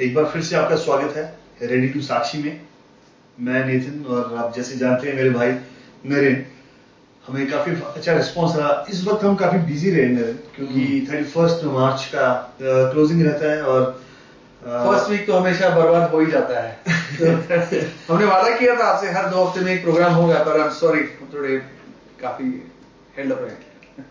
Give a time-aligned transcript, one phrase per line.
[0.00, 1.22] एक बार फिर से आपका स्वागत है
[1.62, 2.60] रेडी टू साक्षी में।
[3.38, 5.50] मैं नितिन और आप जैसे जानते हैं मेरे भाई
[6.06, 6.44] नरेन
[7.24, 11.64] हमें काफ़ी अच्छा रिस्पांस रहा। इस वक्त हम काफ़ी बिज़ी रहे नरेन क्योंकि थर्टी फ़र्स्ट
[11.74, 12.28] मार्च का
[12.60, 13.84] क्लोजिंग रहता है और
[14.62, 16.78] फ़र्स्ट वीक तो हमेशा बर्बाद हो ही जाता है।
[18.08, 20.72] हमने वादा किया था आपसे हर दो हफ़्ते में एक प्रोग्राम होगा पर आई एम
[20.80, 21.04] सॉरी
[21.34, 21.56] थोड़े
[22.22, 22.48] काफ़ी
[23.18, 24.02] हेल्ड अप रहे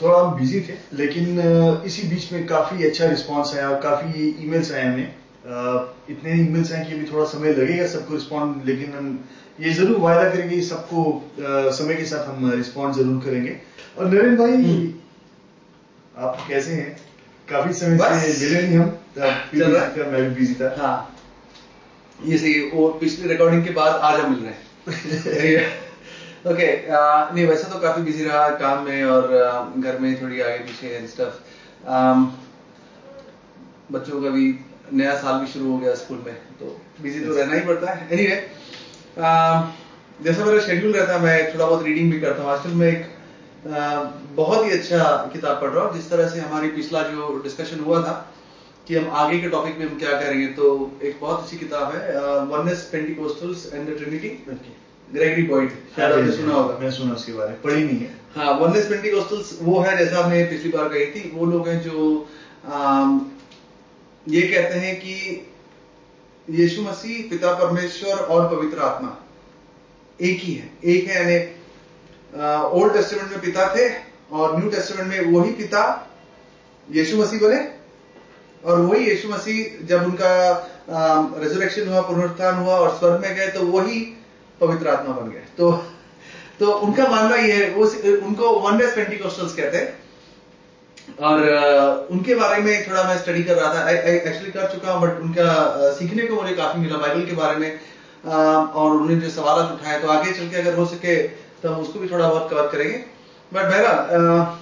[0.00, 1.38] थोड़ा हम बिज़ी थे लेकिन
[1.86, 5.14] इसी बीच में काफ़ी अच्छा रिस्पांस आया और काफ़ी ईमेल्स आए हमें।
[6.10, 9.08] इतने ईमेल्स आए कि अभी थोड़ा समय लगेगा सबको रिस्पॉन्ड लेकिन हम
[9.60, 11.02] ये ज़रूर वायदा करेंगे सबको
[11.38, 13.56] समय के साथ हम रिस्पॉन्ड ज़रूर करेंगे।
[13.98, 14.92] और नरेंद्र भाई हम्म।
[16.16, 16.96] आप कैसे हैं?
[17.48, 20.96] काफ़ी समय से मिले नहीं हम चल। रहा है मैं भी बिज़ी था। हाँ।
[22.20, 24.62] ये सही और पिछले रिकॉर्डिंग के बाद आज हम मिल रहे हैं।
[26.44, 30.40] ओके uh, नहीं वैसे तो काफ़ी बिज़ी रहा काम में और uh, घर में थोड़ी
[30.40, 31.38] आगे पीछे एंड स्टफ़
[31.90, 32.26] um,
[33.92, 34.44] बच्चों का भी
[34.92, 38.08] नया साल भी शुरू हो गया स्कूल में तो बिज़ी तो रहना ही पड़ता है.
[38.12, 38.40] एनी anyway,
[39.22, 42.50] uh, जैसा मेरा शेड्यूल रहता है मैं थोड़ा बहुत रीडिंग भी करता हूँ.
[42.50, 43.02] आजकल मैं एक
[43.64, 44.04] uh,
[44.36, 48.02] बहुत ही अच्छा किताब पढ़ रहा हूँ जिस तरह से हमारी पिछला जो डिस्कशन हुआ
[48.02, 48.14] था
[48.86, 50.70] कि हम आगे के टॉपिक में हम क्या करेंगे तो
[51.02, 52.00] एक बहुत अच्छी किताब है
[52.46, 54.38] oneness Pentecostals and the Trinity
[55.08, 58.52] Gregory point शायद आपने सुना होगा। मैं सुना उसके बारे में। पढ़ी नहीं है। हाँ
[58.60, 62.28] वननेस पेंटिकोस्टल्स वो है जैसा हमने पिछली बार कही थी। वो लोग हैं जो
[62.66, 63.20] आम,
[64.26, 65.14] ये कहते हैं कि
[66.48, 69.16] यीशु मसीह पिता परमेश्वर और पवित्र आत्मा।
[70.20, 71.38] एक ही है। एक है यानी
[72.72, 73.88] ओल्ड टेस्टमेंट में पिता थे
[74.32, 75.84] और न्यू टेस्टमेंट में वही पिता
[76.88, 77.56] यीशु मसीह बोले।
[78.64, 80.32] और वही यीशु मसीह जब उनका
[81.38, 84.00] रेजरेक्शन हुआ पुनरुत्थान हुआ और स्वर्ग में गए तो वही
[84.60, 85.72] पवित्र आत्मा बन गए। तो
[86.60, 87.84] तो उनका मानना ये है, वो
[88.26, 90.02] उनको वन डेज़ पेंटिकोस्टल्स कहते हैं।
[91.20, 95.20] और उनके बारे में थोड़ा मैं स्टडी कर रहा था। एक्चुअली कर चुका हूँ बट
[95.22, 97.80] उनका सीखने को मुझे काफ़ी मिला बाइबल के बारे में।
[98.24, 101.16] और उन्होंने जो सवाल उठाए तो आगे चल के अगर हो सके
[101.62, 102.96] तो हम उसको भी थोड़ा बहुत कवर करेंगे।
[103.52, 104.56] बट बहरहाल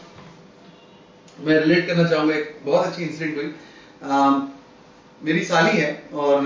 [1.40, 3.54] मैं रिलेट करना चाहूँगा, एक बहुत अच्छी इंसिडेंट हुई।
[5.20, 6.40] मेरी साली है, और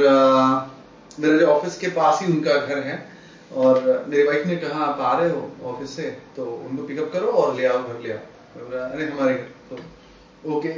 [1.19, 2.97] मेरे जो ऑफ़िस के पास ही उनका घर है।
[3.55, 7.27] और मेरी वाइफ ने कहा आप आ रहे हो ऑफ़िस से तो उनको पिकअप करो
[7.27, 8.19] और ले आओ घर ले आओ.
[8.57, 10.73] अरे हमारे घर तो ओके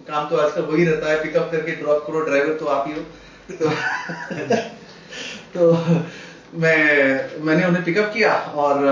[0.00, 3.00] काम तो आजकल वही रहता है पिकअप करके ड्रॉप करो ड्राइवर तो आप ही हो.
[3.50, 3.70] तो,
[5.54, 5.72] तो
[6.54, 8.84] मैं मैंने उन्हें पिकअप किया और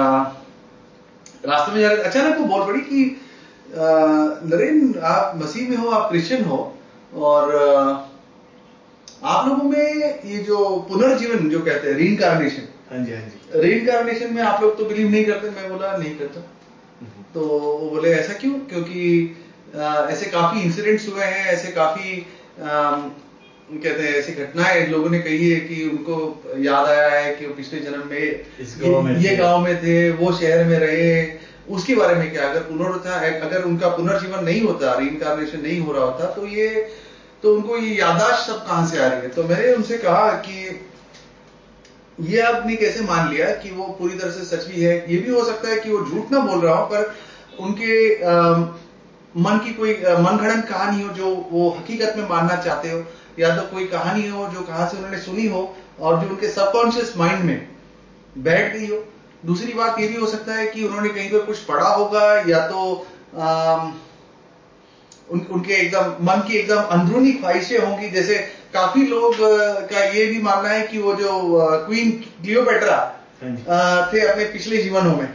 [1.46, 3.20] रास्ते में जा रहे अचानक वो बोल पड़ी कि
[3.74, 6.58] नरेन आप मसीह में हो आप क्रिश्चियन हो
[7.14, 7.54] और
[9.24, 14.42] आप लोगों में ये जो पुनर्जीवन जो कहते हैं रीइंकारनेशन हाँ जी हाँ जी। में
[14.42, 16.40] आप लोग तो बिलीव नहीं करते मैं बोला नहीं करता।
[17.00, 17.40] हम्म। तो
[17.80, 18.52] वो बोले ऐसा क्यों?
[18.52, 19.36] क्योंकि
[19.76, 22.26] आ, ऐसे काफ़ी इंसिडेंट्स हुए हैं ऐसे काफ़ी
[22.62, 22.90] आ,
[23.72, 27.54] कहते हैं ऐसी घटनाएँ लोगों ने कही है कि उनको याद आया है कि वो
[27.54, 28.44] पिछले जन्म में,
[29.02, 31.38] में ये गाँव में थे वो शहर में रहे।
[31.68, 32.48] उसके बारे में क्या?
[32.48, 36.68] अगर पुनरुत्थान अगर उनका पुनर्जीवन नहीं होता रीइंकारनेशन नहीं हो रहा होता तो ये
[37.42, 39.28] तो उनको ये यादाश्त सब कहाँ से आ रही है?
[39.28, 40.80] तो मैंने उनसे कहा कि
[42.20, 45.12] ये आपने कैसे मान लिया कि वो पूरी तरह से सच भी है?
[45.12, 47.14] ये भी हो सकता है कि वो झूठ ना बोल रहा हो पर
[47.60, 48.32] उनके आ,
[49.36, 53.04] मन की कोई मन घड़न कहानी हो जो वो हकीकत में मानना चाहते हो
[53.38, 57.16] या तो कोई कहानी हो जो कहाँ से उन्होंने सुनी हो और जो उनके सबकॉन्शियस
[57.16, 57.68] माइंड में
[58.38, 59.04] बैठ गई हो।
[59.46, 62.66] दूसरी बात ये भी हो सकता है कि उन्होंने कहीं पर कुछ पढ़ा होगा या
[62.68, 63.06] तो
[63.38, 63.74] आ,
[65.30, 69.34] उन, उनके एकदम मन की एकदम अंदरूनी ख्वाहिशें होंगी जैसे काफ़ी लोग
[69.90, 71.30] का ये भी मानना है कि वो जो
[71.86, 72.10] क्वीन
[72.42, 72.96] क्लियोपेट्रा
[73.42, 75.28] हाँ थे अपने पिछले जीवनों में।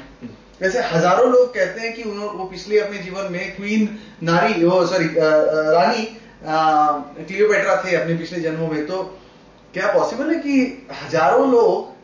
[0.62, 4.86] वैसे हज़ारों लोग कहते हैं कि उन्होंने वो पिछले अपने जीवन में क्वीन नारी वो
[4.88, 6.06] सॉरी रानी
[6.44, 9.04] क्लियोपेट्रा थे अपने पिछले जन्मों में। तो
[9.74, 11.95] क्या पॉसिबल है कि हज़ारों लोग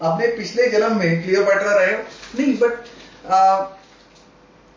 [0.00, 1.92] अपने पिछले जन्म में क्लियोपेट्रा रहे?
[2.38, 2.72] नहीं बट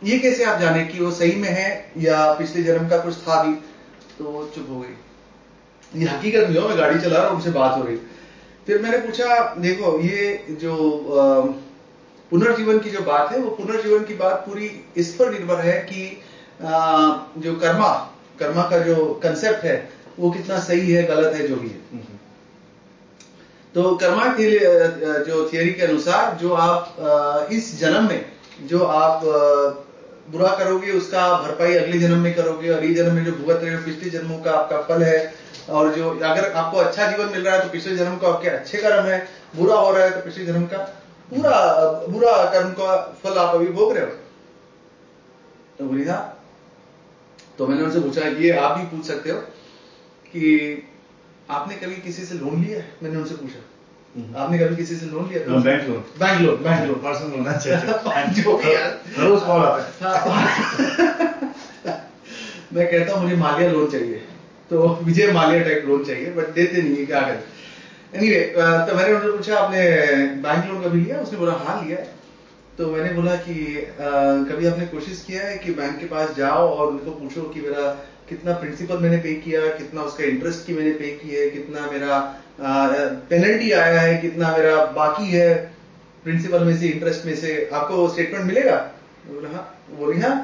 [0.02, 1.70] ये कैसे आप जाने कि वो सही में है
[2.00, 3.54] या पिछले जन्म का कुछ था भी?
[4.18, 4.96] तो चुप हो गई।
[5.96, 7.96] ये हकीकत नहीं हो मैं गाड़ी चला रहा हूँ उनसे बात हो रही
[8.68, 10.24] फिर मैंने पूछा देखो ये
[10.62, 10.76] जो
[12.32, 16.06] पुनर्जीवन की जो बात है वो पुनर्जीवन की बात पूरी इस पर निर्भर है कि
[17.42, 17.90] जो कर्मा
[18.40, 19.78] कर्मा का जो कंसेप्ट है
[20.20, 22.02] वो कितना सही है गलत है जो भी है।
[23.76, 24.50] तो कर्मा के
[25.26, 28.26] जो थियरी के अनुसार जो आप इस जन्म में
[28.68, 29.22] जो आप
[30.32, 33.74] बुरा करोगे उसका भरपाई अगले जन्म में करोगे और ये जन्म में जो भुगत रहे
[33.76, 35.18] हो पिछले जन्मों का आपका फल है
[35.70, 38.78] और जो अगर आपको अच्छा जीवन मिल रहा है तो पिछले जन्म का आपके अच्छे
[38.78, 39.18] कर्म है
[39.56, 40.78] बुरा हो रहा है तो पिछले जन्म का
[41.30, 41.60] पूरा
[42.10, 44.10] बुरा कर्म का फल आप अभी भोग रहे हो।
[45.80, 46.22] तो बोली हाँ
[47.58, 49.38] तो मैंने उनसे पूछा ये आप भी पूछ सकते हो
[50.34, 50.88] कि
[51.52, 52.86] आपने कभी किसी से लोन लिया है?
[53.04, 53.60] मैंने उनसे पूछा।
[54.42, 55.40] आपने कभी किसी से लोन लिया?
[55.60, 58.74] Bank loan bank loan bank loan personal loan अच्छा अच्छा। जो भी
[59.24, 60.20] रोज कॉल आता हाँ।
[62.74, 64.22] मैं कहता हूँ मुझे मालिया लोन चाहिए।
[64.70, 67.42] तो विजय मालिया टाइप लोन चाहिए बट देते नहीं है, क्या करें?
[68.14, 69.82] एनीवे तो मैंने उनसे पूछा, आपने
[70.42, 71.20] बैंक लोन कभी लिया?
[71.20, 71.98] उसने बोला हाँ लिया
[72.78, 73.56] तो मैंने बोला कि
[74.50, 77.88] कभी आपने कोशिश किया है कि बैंक के पास जाओ और उनको पूछो कि मेरा
[78.30, 82.18] कितना प्रिंसिपल मैंने पे किया, कितना उसका इंटरेस्ट की मैंने पे की है, कितना मेरा
[83.30, 85.56] पेनल्टी आया है, कितना मेरा बाकी है
[86.24, 87.70] प्रिंसिपल में से इंटरेस्ट में से?
[87.74, 88.76] आपको स्टेटमेंट मिलेगा?
[89.28, 89.64] बोला हाँ।
[89.98, 90.36] बोली हाँ।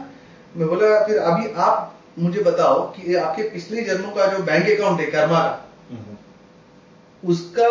[0.57, 4.99] मैं बोला, फिर अभी आप मुझे बताओ कि आपके पिछले जन्मों का जो बैंक अकाउंट
[4.99, 6.17] है कर्मा का
[7.23, 7.69] उसका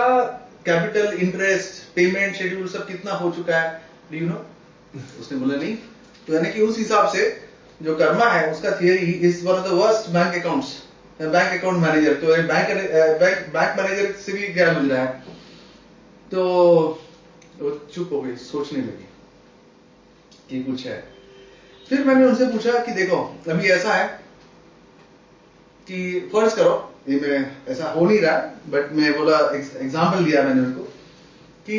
[0.67, 3.69] कैपिटल इंटरेस्ट पेमेंट शेड्यूल सब कितना हो चुका है?
[4.13, 4.45] डू यू नो
[5.21, 5.75] उसने बोला नहीं।
[6.27, 7.25] तो यानी कि उस हिसाब से
[7.81, 10.77] जो कर्मा है उसका theory is one of the worst bank accounts
[11.21, 12.71] bank account manager तो बैंक
[13.21, 15.23] बैंक बैंक मैनेजर से भी गया मिल रहा है?
[16.31, 16.41] तो
[17.61, 19.09] वो चुप हो गई सोचने लगी
[20.51, 21.03] कि कुछ है।
[21.89, 23.17] फिर मैंने उनसे पूछा कि देखो
[23.49, 24.07] अभी ऐसा है
[25.89, 26.75] कि फ़र्ज़ करो।
[27.09, 27.39] ये मैं
[27.73, 28.37] ऐसा हो नहीं रहा
[28.71, 30.83] बट मैं बोला एग्ज़ाम्पल दिया मैंने उनको
[31.67, 31.79] कि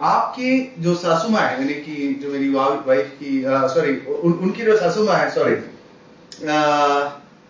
[0.00, 3.42] आपकी जो सासू माँ है यानी कि जो मेरी वाइफ की
[3.74, 5.54] सॉरी उन, उनकी जो सासू माँ है सॉरी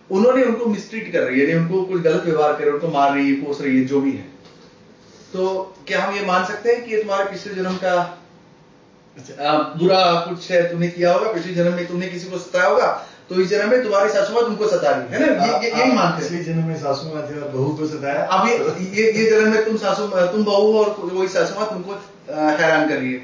[0.09, 3.13] उन्होंने उनको मिसट्रीट कर रही है यानी उनको कुछ गलत व्यवहार कर रही उनको मार
[3.13, 4.25] रही है कोस रही है जो भी है।
[5.33, 5.45] तो
[5.87, 7.95] क्या हम ये मान सकते हैं कि ये तुम्हारे पिछले जन्म का
[9.39, 12.87] आ, बुरा कुछ है तुमने किया होगा पिछले जन्म में तुमने किसी को सताया होगा?
[13.29, 15.45] तो इस जन्म में तुम्हारी सासू माँ तुमको सता रही है ना?
[15.45, 18.53] ये, यही मानते हैं। जन्म में सासू माँ थे और बहू को सताया। अब ये
[19.11, 21.93] ये, जन्म में तुम सासू तुम बहू और वही सासू माँ तुमको
[22.29, 23.19] हैरान कर रही है।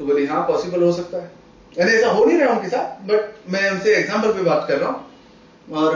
[0.00, 1.30] तो बोली हाँ पॉसिबल हो सकता है।
[1.72, 4.90] यानी ऐसा हो नहीं रहा उनके साथ बट मैं उनसे एग्ज़ाम्पल पे बात कर रहा
[4.90, 5.10] हूँ।
[5.78, 5.94] और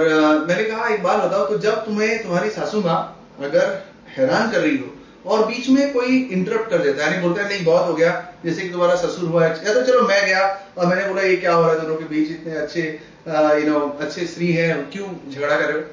[0.49, 3.01] मैंने कहा एक बात बताओ तो जब तुम्हें तुम्हारी सासू माँ
[3.41, 3.83] अगर
[4.17, 4.95] हैरान कर रही हो
[5.27, 8.11] और बीच में कोई इंटरप्ट कर देता है। यानी बोलता है नहीं बहुत हो गया।
[8.45, 10.43] जैसे कि तुम्हारा ससुर हुआ है या तो चलो मैं गया
[10.79, 11.81] और मैंने बोला ये क्या हो रहा है?
[11.81, 12.83] दोनों के बीच इतने अच्छे
[13.29, 15.85] यू नो अच्छे स्त्री हैं क्यों झगड़ा कर रहे हो?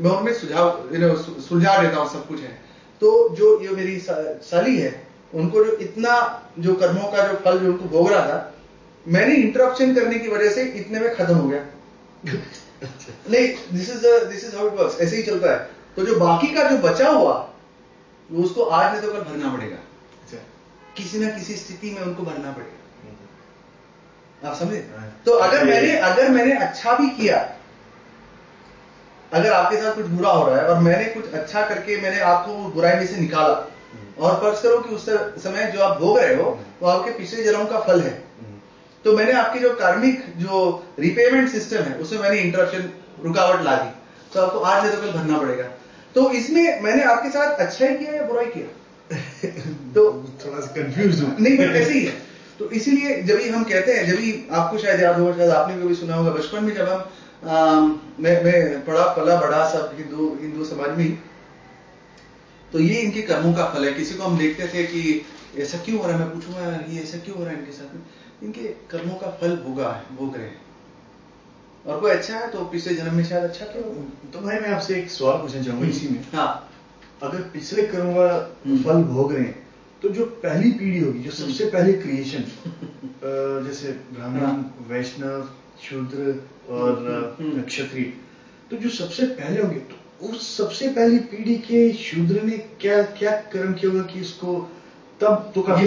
[0.00, 2.52] मैं उनमें सुझाव यू नो सुलझा देता हूँ सब कुछ है।
[3.02, 4.92] तो जो ये मेरी साली है
[5.34, 6.12] उनको जो इतना
[6.58, 8.54] जो कर्मों का जो फल जो उनको भोग रहा था
[9.06, 11.64] मैंने इंटरप्शन करने की वजह से इतने में खत्म हो गया।
[13.30, 15.58] नहीं this is this is how it works ऐसे ही चलता है।
[15.96, 17.34] तो जो बाकी का जो बचा हुआ
[18.30, 20.38] वो उसको आज नहीं तो कल भरना पड़ेगा। अच्छा।
[20.96, 22.74] किसी ना किसी स्थिति में उनको भरना पड़ेगा।
[24.42, 24.78] आप समझे?
[24.96, 27.36] हाँ। तो अगर मैंने अगर मैंने अच्छा भी किया
[29.32, 32.52] अगर आपके साथ कुछ बुरा हो रहा है और मैंने कुछ अच्छा करके मैंने आपको
[32.74, 33.54] बुराई में से निकाला
[34.18, 35.08] और फ़र्ज़ करो कि उस
[35.42, 38.12] समय जो आप भोग रहे हो वो आपके पिछले जन्म का फल है।
[39.04, 40.60] तो मैंने आपकी जो कार्मिक जो
[40.98, 42.90] रिपेमेंट सिस्टम है उसमें मैंने इंटरप्शन
[43.24, 43.90] रुकावट ला दी।
[44.34, 45.68] तो आपको आज नहीं तो कल भरना पड़ेगा।
[46.16, 48.66] तो इसमें मैंने आपके साथ अच्छा ही किया या बुरा ही किया?
[49.94, 50.02] तो
[50.44, 52.12] थोड़ा सा कंफ्यूज हूँ। नहीं बट ऐसे ही है।
[52.58, 55.94] तो इसीलिए जब हम कहते हैं जब आपको शायद याद होगा शायद आपने भी कभी
[55.94, 60.98] सुना होगा बचपन में जब हम मैं मैं पढ़ा पला बड़ा सब हिंदू हिंदू समाज
[60.98, 61.18] में
[62.72, 65.02] तो ये इनके कर्मों का फल है। किसी को हम देखते थे कि
[65.58, 66.24] ऐसा क्यों हो रहा है?
[66.24, 67.94] मैं पूछूँगा ये ऐसा क्यों हो रहा है इनके साथ?
[67.94, 68.02] में
[68.42, 70.64] इनके कर्मों का फल भोगा है भोग रहे हैं।
[71.86, 74.68] और कोई अच्छा है तो पिछले जन्म में शायद अच्छा किया होगा। तो भाई मैं
[74.68, 76.48] आपसे एक सवाल पूछना चाहूँगा इसी में हाँ
[77.22, 78.26] अगर पिछले कर्म का
[78.66, 79.64] हम्म। फल भोग रहे हैं
[80.02, 82.44] तो जो पहली पीढ़ी होगी जो सबसे पहले क्रिएशन
[83.66, 85.48] जैसे ब्राह्मण हाँ। वैष्णव
[85.82, 86.34] शूद्र
[86.70, 88.12] और हम्म। अ, क्षत्रिय
[88.70, 93.30] तो जो सबसे पहले होंगे तो उस सबसे पहली पीढ़ी के शूद्र ने क्या क्या
[93.52, 94.54] कर्म किया होगा कि इसको
[95.20, 95.86] तब तो कभी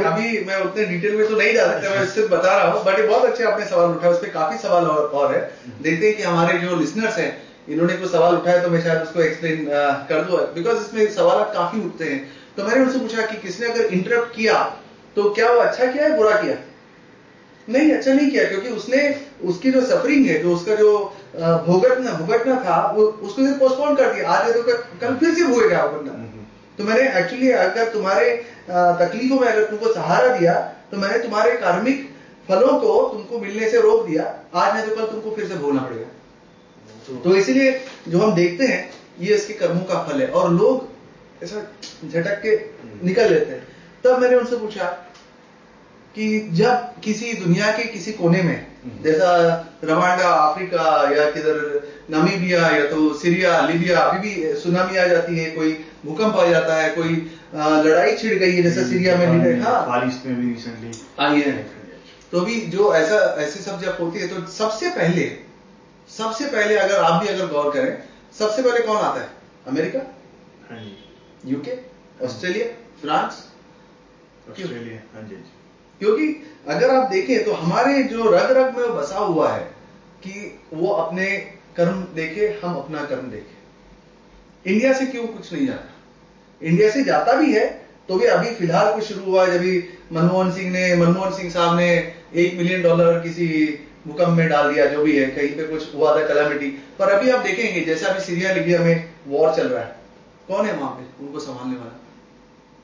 [0.00, 2.98] अभी मैं उतने डिटेल में तो नहीं जा सकता मैं सिर्फ़ बता रहा हूँ बट
[2.98, 5.40] ये बहुत अच्छे आपने सवाल उठाया उस पर काफ़ी सवाल और, और है।
[5.82, 7.30] देखते हैं कि हमारे जो लिसनर्स हैं
[7.68, 9.66] इन्होंने कोई सवाल उठाया तो मैं शायद उसको एक्सप्लेन
[10.08, 12.20] कर दूँ। बिकॉज़ इसमें सवाल काफ़ी उठते हैं।
[12.56, 14.54] तो मैंने उनसे पूछा कि किसने अगर इंटरप्ट किया
[15.16, 16.56] तो क्या वो अच्छा किया है बुरा किया?
[17.68, 19.00] नहीं अच्छा नहीं किया क्योंकि उसने
[19.44, 20.90] उसकी जो सफरिंग है जो उसका जो
[21.66, 25.44] भुगतना भुगतना था वो उसको सिर्फ़ पोस्टपोन कर दिया। आज है तो कल- फिर से
[25.44, 26.28] भुगेगा हम्म।
[26.78, 28.28] तो मैंने एक्चुअली अगर तुम्हारे
[28.70, 30.54] तकलीफों में अगर तुमको सहारा दिया
[30.90, 32.08] तो मैंने तुम्हारे कार्मिक
[32.48, 34.22] फलों को तुमको मिलने से रोक दिया।
[34.54, 38.90] आज नहीं तो कल तुमको फिर से भोगना पड़ेगा। तो इसीलिए जो हम देखते हैं,
[39.20, 40.88] ये इसके कर्मों का फल है। और लोग
[41.44, 41.62] ऐसा
[42.08, 42.56] झटक के
[43.06, 43.66] निकल लेते हैं।
[44.04, 44.84] तब मैंने उनसे पूछा
[46.14, 48.66] कि जब किसी दुनिया के किसी कोने में,
[49.02, 49.30] जैसा
[49.84, 50.84] रवांडा, अफ्रीका
[51.16, 51.58] या किधर
[52.10, 55.72] नामीबिया या तो सीरिया, लीबिया, अभी भी सुनामी आ जाती है, कोई
[56.06, 57.14] भूकंप आ जाता है, कोई
[57.54, 60.90] लड़ाई छिड़ गई है जैसे सीरिया में हाँ बारिश में भी रिसेंटली
[61.20, 61.52] आई है।
[62.32, 65.24] तो भी जो ऐसा ऐसी सब जब होती है तो सबसे पहले
[66.08, 68.02] सबसे पहले अगर आप भी अगर गौर करें
[68.38, 69.28] सबसे पहले कौन आता है?
[69.66, 69.98] अमेरिका?
[70.70, 70.78] हाँ
[71.46, 71.76] यूके
[72.24, 72.66] ऑस्ट्रेलिया?
[73.00, 73.44] फ्रांस?
[74.50, 75.50] ऑस्ट्रेलिया हाँ जी हाँ जी।
[76.00, 76.26] क्योंकि
[76.68, 79.64] अगर आप देखें तो हमारे जो रग रग में बसा हुआ है
[80.24, 81.26] कि वो अपने
[81.76, 83.54] कर्म देखे हम अपना कर्म देखे।
[84.64, 85.89] इंडिया से क्यों कुछ नहीं जाता?
[86.62, 90.52] इंडिया से जाता भी है तो भी अभी फ़िलहाल कुछ शुरू हुआ है, जब मनमोहन
[90.52, 95.02] सिंह ने, मनमोहन सिंह साहब ने एक मिलियन डॉलर किसी भूकंप में डाल दिया, जो
[95.02, 96.66] भी है, कहीं पे कुछ हुआ था कलामिटी
[96.98, 99.96] पर अभी आप देखेंगे, जैसे अभी सीरिया, लिबिया में वॉर चल रहा है।
[100.48, 101.26] कौन है वहाँ पे?
[101.26, 102.00] उनको संभालने वाला।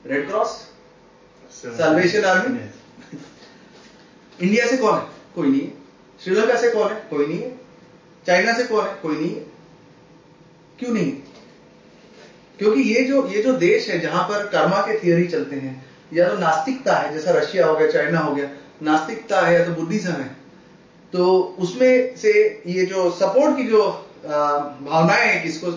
[0.05, 0.67] Red cross
[1.65, 2.57] Salvation Army?
[4.41, 5.05] India से कौन है?
[5.35, 5.71] कोई नहीं
[6.23, 7.03] श्रीलंका से कौन है?
[7.09, 7.49] कोई नहीं है।
[8.27, 8.95] चाइना से कौन है?
[9.01, 9.45] कोई नहीं है।
[10.79, 11.11] क्यों नहीं?
[12.59, 15.73] क्योंकि ये जो ये जो देश है जहाँ पर कर्मा के थियरी चलते हैं
[16.13, 18.49] या तो नास्तिकता है जैसा रशिया हो गया चाइना हो गया
[18.83, 20.35] नास्तिकता है या तो बुद्धिज्म है
[21.13, 21.25] तो
[21.59, 22.31] उसमें से
[22.67, 23.81] ये जो सपोर्ट की जो
[24.23, 25.71] भावनाएँ हैं कि इसको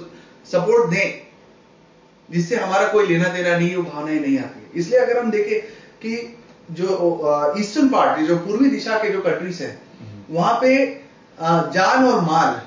[0.52, 1.08] सपोर्ट दें
[2.28, 5.60] जिससे हमारा कोई लेना देना नहीं वो भावनाएँ नहीं आती है। इसलिए अगर हम देखें
[6.02, 6.16] कि
[6.70, 9.78] जो ईस्टर्न पार्ट जो पूर्वी दिशा के जो कंट्रीज़ है
[10.30, 10.74] वहाँ पे
[11.74, 12.60] जान और माल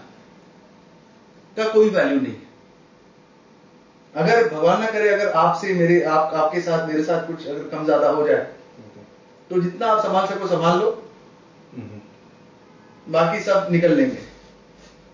[1.58, 2.36] का कोई वैल्यू नहीं।
[4.16, 7.86] अगर भगवान ना करे अगर आपसे मेरे आप आपके साथ मेरे साथ कुछ अगर कम
[7.86, 8.48] ज़्यादा हो जाए
[9.50, 10.92] तो जितना आप संभाल सको संभाल लो।
[13.08, 14.18] बाकी सब निकल लेंगे।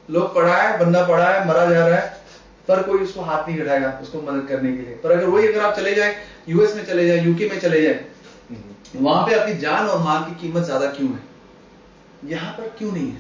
[0.10, 2.18] लोग पढ़ा है बंदा पढ़ा है मरा जा रहा है
[2.68, 5.62] पर कोई उसको हाथ नहीं बढ़ाएगा उसको मदद करने के लिए। पर अगर वही अगर
[5.62, 6.16] आप चले जाए
[6.50, 8.06] यूएस में चले जाए यूके में चले जाए
[8.96, 11.20] वहाँ पे आपकी जान और माल की कीमत ज़्यादा क्यों है?
[12.26, 13.18] यहाँ पर क्यों नहीं है?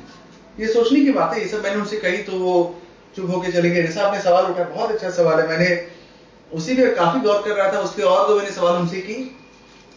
[0.58, 2.54] ये सोचने की बात है ये सब मैंने उनसे कही तो वो
[3.16, 5.70] चुप होके चले गए जैसा आपने सवाल उठाया बहुत अच्छा सवाल है। मैंने
[6.52, 9.16] उसी पे काफ़ी गौर कर रहा था उसके और दो मैंने सवाल उनसे की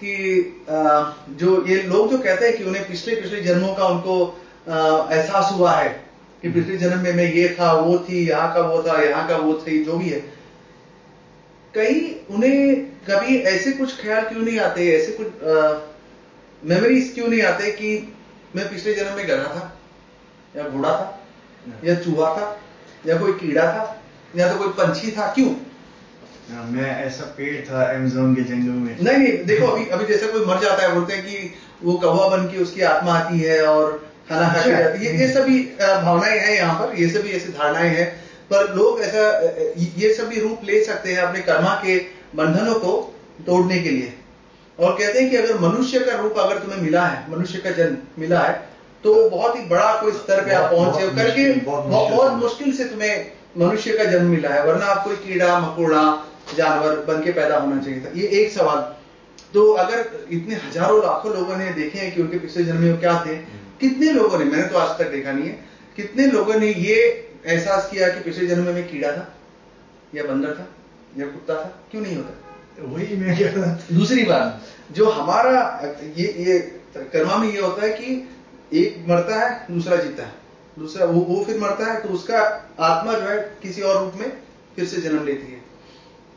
[0.01, 0.15] कि
[1.41, 4.17] जो ये लोग जो कहते हैं कि उन्हें पिछले पिछले जन्मों का उनको
[4.69, 5.89] एहसास हुआ है
[6.43, 9.37] कि पिछले जन्म में मैं ये था वो थी यहाँ का वो था यहाँ का
[9.37, 10.21] वो थी जो भी है।
[11.75, 12.01] कहीं
[12.35, 15.29] उन्हें कभी ऐसे कुछ ख्याल क्यों नहीं आते ऐसे कुछ
[16.63, 17.93] मेमोरीज क्यों नहीं आते कि
[18.57, 19.63] मैं पिछले जन्म में गधा था
[20.55, 21.07] या घोड़ा था
[21.85, 22.45] या चूहा था?
[23.05, 23.85] या कोई कीड़ा था?
[24.37, 25.27] या तो कोई पंछी था?
[25.35, 25.51] क्यों?
[26.71, 30.45] मैं ऐसा पेड़ था अमेजोन के जंगल में। नहीं नहीं देखो अभी अभी जैसे कोई
[30.47, 33.93] मर जाता है बोलते हैं कि वो कौवा बन के उसकी आत्मा आती है और
[34.29, 37.91] खाना खा के जाती है। ये सभी भावनाएँ हैं यहाँ पर ये सभी ऐसी धारणाएँ
[37.91, 38.11] हैं।
[38.51, 39.23] पर लोग ऐसा
[39.99, 41.99] ये सभी रूप ले सकते हैं अपने कर्मा के
[42.37, 42.93] बंधनों को
[43.47, 44.13] तोड़ने के लिए।
[44.79, 47.97] और कहते हैं कि अगर मनुष्य का रूप अगर तुम्हें मिला है मनुष्य का जन्म
[48.19, 48.55] मिला है
[49.05, 53.97] तो बहुत ही बड़ा कोई स्तर पे आप पहुँचे करके बहुत मुश्किल से। तुम्हें मनुष्य
[53.97, 56.03] का जन्म मिला है वरना आप कोई कीड़ा मकोड़ा
[56.57, 58.81] जानवर बन के पैदा होना चाहिए था। ये एक सवाल।
[59.55, 63.15] तो अगर इतने हज़ारों लाखों लोगों ने देखे हैं कि उनके पिछले जन्म में क्या
[63.27, 63.37] थे
[63.81, 65.59] कितने लोगों ने मैंने तो आज तक देखा नहीं है
[65.97, 66.97] कितने लोगों ने ये
[67.47, 69.27] एहसास किया कि पिछले जन्म में कीड़ा था
[70.15, 70.67] या बंदर था
[71.19, 71.69] या कुत्ता था?
[71.91, 72.39] क्यों नहीं होता?
[72.85, 75.59] वही मैं कह रहा दूसरी बात जो हमारा
[76.17, 76.59] ये ये
[76.97, 78.07] कर्मा में ये होता है कि
[78.73, 80.41] एक मरता है, दूसरा जीता है।
[80.77, 82.39] दूसरा वो वो फिर मरता है तो उसका
[82.81, 84.33] आत्मा जो है किसी और रूप में
[84.77, 85.61] फिर से जन्म लेती है।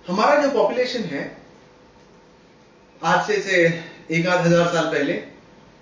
[0.05, 1.21] हमारा जो पॉपुलेशन है,
[3.01, 3.61] आज से से
[4.11, 5.13] एक आध हज़ार साल पहले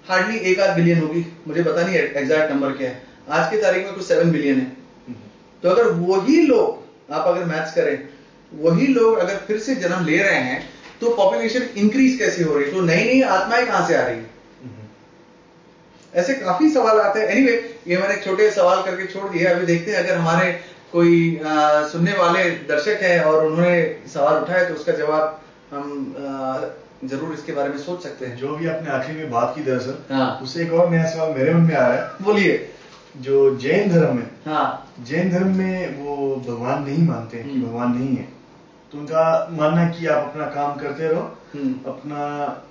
[0.06, 3.86] हार्डली एक आध बिलियन होगी। मुझे पता नहीं एग्जैक्ट नंबर क्या है। आज की तारीख
[3.86, 5.16] में कुछ सेवन बिलियन है।
[5.64, 8.08] तो अगर वही लोग, आप अगर मैथ्स करें,
[8.52, 10.62] वही लोग अगर फिर से जन्म ले रहे हैं
[11.02, 12.72] तो पॉपुलेशन इंक्रीज कैसे हो रही है?
[12.72, 14.30] तो नई नई आत्माएँ कहाँ से आ रही है?
[16.16, 19.66] ऐसे काफ़ी सवाल आते हैं। एनीवे anyway, ये मैंने छोटे सवाल करके छोड़ दिया अभी
[19.66, 20.52] देखते हैं अगर हमारे
[20.92, 23.76] कोई आ, सुनने वाले दर्शक हैं और उन्होंने
[24.14, 25.40] सवाल उठाया तो उसका जवाब
[25.72, 29.54] हम आ, ज़रूर इसके बारे में सोच सकते हैं। जो भी आपने आखिरी में बात
[29.56, 32.70] की दरअसल हाँ। उससे एक और नया सवाल मेरे मन में आ रहा है। बोलिए।
[33.22, 37.68] जो जैन धर्म है हाँ। जैन धर्म में वो भगवान नहीं मानते हैं कि हम्म।
[37.68, 38.28] भगवान नहीं है।
[38.92, 41.22] तो उनका मानना है कि आप अपना काम करते रहो
[41.54, 42.22] हम्म, अपना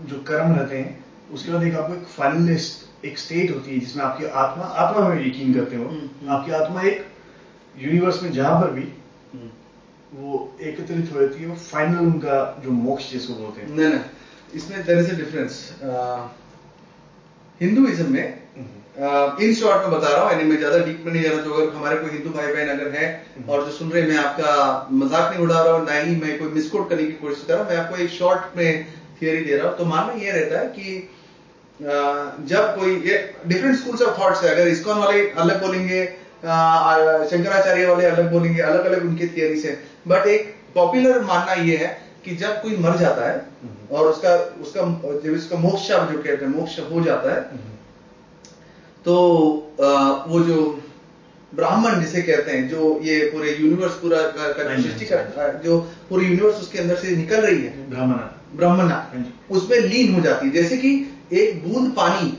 [0.03, 4.02] जो कर्म रहते हैं उसके बाद एक आपको एक फाइनलिस्ट एक स्टेट होती है जिसमें
[4.04, 7.06] आपकी आत्मा आत्मा में यकीन करते हो हम्म, हम्म। आपकी आत्मा एक
[7.75, 8.82] यूनिवर्स में जहाँ पर भी
[9.32, 9.50] हम्म।
[10.12, 10.30] वो
[10.62, 14.00] एकत्रित हो जाती है वो फाइनल उनका जो मोक्ष जिसको बोलते हैं। नहीं नहीं
[14.54, 15.59] इसमें there is a difference
[17.61, 18.40] Hinduism में
[19.42, 21.52] इन शॉर्ट में बता रहा हूँ यानी मैं ज़्यादा डीप में नहीं जा रहा तो
[21.52, 23.06] अगर हमारे कोई हिंदू भाई बहन अगर है
[23.49, 26.38] और जो सुन रहे हैं मैं आपका मज़ाक नहीं उड़ा रहा हूँ ना ही मैं
[26.38, 28.87] कोई मिसकोट करने की कोशिश कर रहा हूँ मैं आपको एक शॉर्ट में
[29.23, 31.22] थियरी दे रहा हूँ। तो मानना यह रहता है कि अ,
[31.81, 36.05] जब कोई ये डिफरेंट स्कूल्स ऑफ़ थॉट्स है। अगर इस्कॉन वाले अलग बोलेंगे
[36.43, 39.75] शंकराचार्य वाले अलग बोलेंगे अलग अलग उनकी थियरीज है।
[40.09, 41.91] बट एक पॉपुलर मानना ये है
[42.25, 43.37] कि जब कोई मर जाता है
[43.91, 44.83] और उसका उसका
[45.25, 47.71] जब इसका मोक्ष जो कहते हैं मोक्ष हो जाता है
[49.05, 49.14] तो
[49.83, 49.91] आ,
[50.26, 50.57] वो जो
[51.52, 55.33] ब्राह्मण जिसे कहते हैं जो ये पूरे यूनिवर्स पूरा का, हाँ जी, सृष्टि हाँ जी।
[55.33, 55.79] का जो
[56.11, 60.47] पूरी यूनिवर्स उसके अंदर से निकल रही है ब्राह्मण। ब्रह्मना हाँ उसमें लीन हो जाती
[60.47, 60.93] है। जैसे कि
[61.33, 62.39] एक बूंद पानी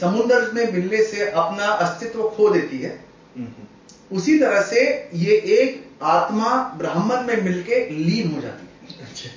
[0.00, 2.92] समुद्र में मिलने से अपना अस्तित्व खो देती है।
[3.36, 4.80] हम्म, उसी तरह से
[5.14, 9.30] ये एक आत्मा ब्राह्मण में मिलके लीन हो जाती है। अच्छा।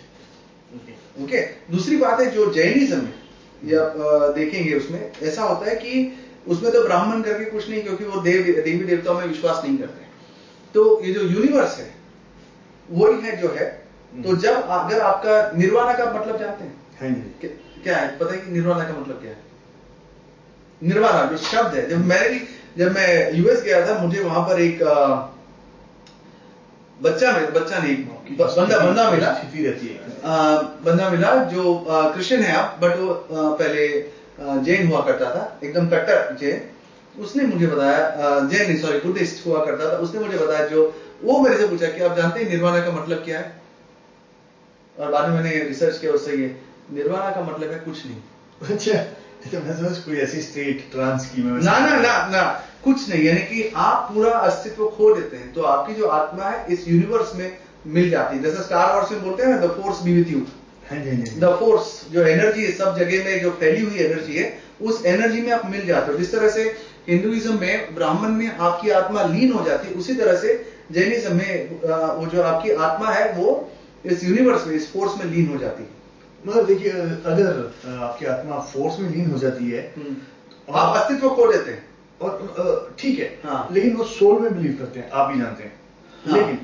[0.75, 1.41] ओके। ओके?
[1.71, 3.21] दूसरी बात है जो जैनिज्म है
[3.63, 3.83] या
[4.33, 8.43] देखेंगे उसमें ऐसा होता है कि उसमें तो ब्राह्मण करके कुछ नहीं क्योंकि वो देव
[8.63, 10.05] देवी देवताओं में विश्वास नहीं करते।
[10.75, 11.93] तो ये जो यूनिवर्स है
[12.89, 13.65] वही है जो है।
[14.13, 17.09] तो जब अगर आपका निर्वाणा का मतलब जानते हैं हाँ
[17.83, 18.17] क्या- है?
[18.17, 19.37] पता है कि निर्वाणा का मतलब क्या है?
[20.83, 22.39] निर्वाणा जो शब्द है। जब मैं भी
[22.77, 24.95] जब मैं यूएस गया था मुझे वहाँ पर एक अ,
[27.01, 27.95] बच्चा मिला बच्चा नहीं
[28.37, 29.99] बंदा बंदा मिला। रहती है।
[30.85, 33.87] बंदा मिला जो क्रिश्चियन है आप बट वो पहले
[34.39, 37.99] जैन हुआ करता था। एकदम कट्टर जैन उसने मुझे बताया
[38.49, 40.85] जैन नहीं सॉरी बुद्धिस्ट हुआ करता था। उसने मुझे बताया जो
[41.23, 43.51] वो मेरे से पूछा कि आप जानते हैं निर्वाणा का मतलब क्या है?
[44.99, 46.47] और बाद में मैंने रिसर्च किया उससे ये
[46.89, 48.97] निर्वाणा का मतलब है कुछ नहीं। अच्छा
[49.43, 52.43] तो मैं समझ कोई ऐसी स्टेट ट्रांस की मैं ना ना ना ना
[52.83, 56.65] कुछ नहीं यानी कि आप पूरा अस्तित्व खो देते हैं तो आपकी जो आत्मा है
[56.73, 60.01] इस यूनिवर्स में मिल जाती है। जैसे स्टार वॉर्स में बोलते हैं ना the force
[60.03, 60.45] be with you
[61.39, 64.45] the force जो। एनर्जी है सब जगह में जो फैली हुई एनर्जी है
[64.81, 66.63] उस एनर्जी में आप मिल जाते हो। जिस तरह से
[67.07, 70.53] हिंदुइज्म में ब्राह्मण में आपकी आत्मा लीन हो जाती है उसी तरह से
[70.91, 71.69] जैनिज्म में
[72.19, 73.49] वो जो आपकी आत्मा है वो
[74.05, 76.01] इस यूनिवर्स में इस फोर्स में लीन हो जाती है।
[76.45, 79.83] मतलब देखिए अगर आपकी आत्मा फोर्स में लीन हो जाती है
[80.67, 81.85] आप अस्तित्व खो देते हैं
[82.21, 85.73] और ठीक है हाँ। लेकिन वो सोल में बिलीव करते हैं आप भी जानते हैं
[86.25, 86.59] हाँ। लेकिन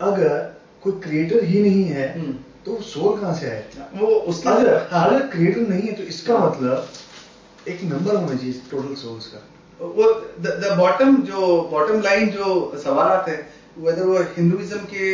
[0.00, 0.38] अगर
[0.82, 2.32] कोई क्रिएटर ही नहीं है हम्म।
[2.66, 6.02] तो वो सोल कहाँ से आए वो उसके अगर हाँ। अगर क्रिएटर नहीं है तो
[6.04, 9.42] इसका हाँ। मतलब एक नंबर होना चाहिए टोटल सोल्स का
[9.80, 12.46] वो द बॉटम जो बॉटम लाइन जो
[12.84, 13.36] सवालात है
[13.78, 15.10] वेदर वो हिंदुइज्म के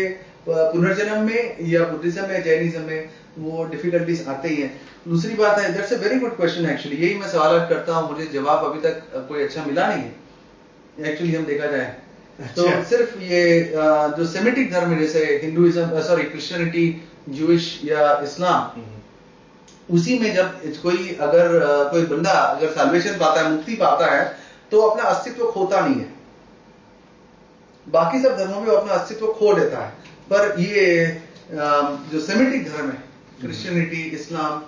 [0.46, 5.72] पुनर्जन्म में या बुद्धिज्म में जैनिज्म में वो डिफिकल्टीज आते ही हैं। दूसरी बात है
[5.72, 9.26] that's a very good question actually यही मैं सवाल करता हूँ मुझे जवाब अभी तक
[9.28, 11.94] कोई अच्छा मिला नहीं है। एक्चुअली हम देखा जाए।
[12.56, 13.42] तो अच्छा। सिर्फ़ ये
[14.16, 16.86] जो सेमेटिक धर्म है जैसे हिंदुइज्म सॉरी क्रिश्चियनिटी
[17.30, 18.80] जूश या इस्लाम
[19.88, 21.58] उसी में जब कोई अगर
[21.92, 24.24] कोई बंदा अगर साल्वेशन पाता है मुक्ति पाता है
[24.70, 26.08] तो अपना अस्तित्व खोता नहीं है।
[27.86, 29.90] बाकी सब धर्मों में वो अपना अस्तित्व खो देता है।
[30.30, 30.84] पर ये
[31.52, 33.11] जो सेमेटिक धर्म है
[33.42, 34.62] क्रिश्चियनिटी इस्लाम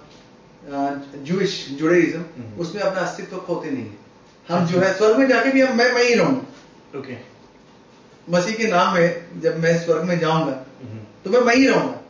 [1.25, 2.23] जूइश जुडेइज्म।
[2.61, 3.97] उसमें अपना अस्तित्व खोते नहीं है।
[4.47, 7.17] हम जो है स्वर्ग में जाके भी हम मैं मैं ही रहूँगा ओके
[8.29, 10.53] मसीह के नाम में जब मैं स्वर्ग में जाऊँगा
[11.25, 12.01] तो मैं मैं ही रहूँगा।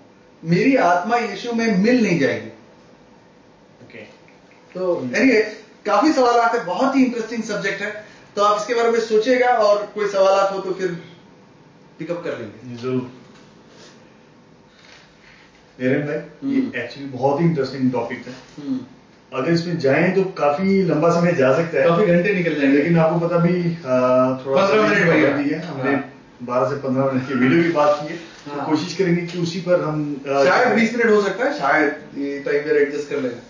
[0.43, 2.49] मेरी आत्मा यीशु में मिल नहीं जाएगी।
[3.85, 3.99] ओके
[4.75, 5.41] तो एनीवे
[5.87, 7.91] काफ़ी सवाल आते हैं बहुत ही इंटरेस्टिंग सब्जेक्ट है।
[8.37, 10.89] तो आप इसके बारे में सोचेगा और कोई सवाल हो तो फिर
[11.99, 13.11] पिकअप कर लेंगे। ज़रूर।
[15.81, 16.17] निरन भाई।
[16.51, 18.35] ये हम्म। एक्चुअली बहुत ही इंटरेस्टिंग टॉपिक है।
[19.33, 22.99] अगर इसमें जाएँ तो काफ़ी लंबा समय जा सकता है। काफ़ी घंटे निकल जाएँगे। लेकिन
[22.99, 25.97] आपको पता भी थोड़ा 15 समय मिनट। पाबंदी है। हमने
[26.43, 29.39] बारह से 15 मिनट की वीडियो की बात की है। हाँ। तो कोशिश करेंगे कि
[29.39, 33.21] उसी पर हम शायद 20 मिनट हो सकता है। शायद ये टाइम वेर एडजस्ट कर
[33.21, 33.43] लेगा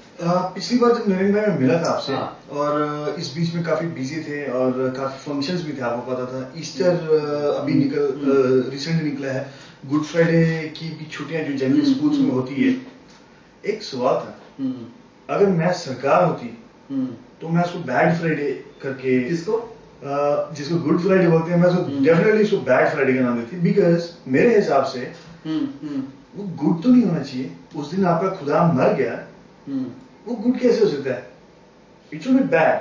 [0.54, 3.86] पिछली बार जब नरेंद्र भाई मैं मिला था आपसे हाँ। और इस बीच में काफ़ी
[3.86, 9.28] बिज़ी थे और काफ़ी फ़ंक्शंस भी थे आपको पता था। ईस्टर अभी निकल रिसेंटली निकला
[9.28, 9.42] है।
[9.84, 12.70] गुड फ्राइडे की भी छुट्टियाँ जो जनरल हम्म, स्कूल्स में हम्म, होती है
[13.64, 14.32] एक सवाल था।
[15.28, 16.46] अगर मैं सरकार होती
[17.40, 18.50] तो मैं उसको बैड फ्राइडे
[18.82, 19.60] करके किसको?
[20.56, 23.56] जिसको गुड फ्राइडे बोलते हैं मैं उसको हम्म। डेफिनेटली उसको बैड फ्राइडे का नाम देती।
[23.60, 25.00] बिकॉज़ मेरे हिसाब से
[25.46, 29.14] वो गुड तो नहीं होना चाहिए। उस दिन आपका खुदा मर गया
[30.26, 31.30] वो गुड कैसे हो सकता है?
[32.12, 32.78] इट शुड बी बैड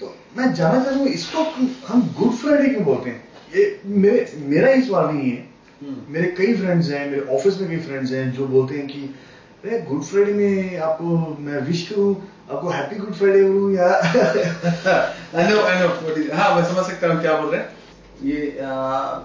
[0.00, 1.42] तो मैं जानना चाहता हूँ इसको
[1.86, 3.24] हम गुड फ्राइडे क्यों बोलते हैं?
[3.56, 5.50] ये मेरे मेरा ही सवाल नहीं है।
[5.82, 9.00] मेरे कई फ्रेंड्स हैं मेरे ऑफ़िस में कई फ्रेंड्स हैं जो बोलते हैं कि
[9.64, 11.04] अरे गुड फ्राइडे में आपको
[11.40, 12.14] मैं विश करूँ
[12.50, 15.88] आपको हैप्पी गुड फ्राइडे करूँ या आई नो आई नो
[16.34, 17.68] हाँ। मैं समझ सकता हूँ क्या बोल रहे हैं।
[18.24, 19.20] ये आ,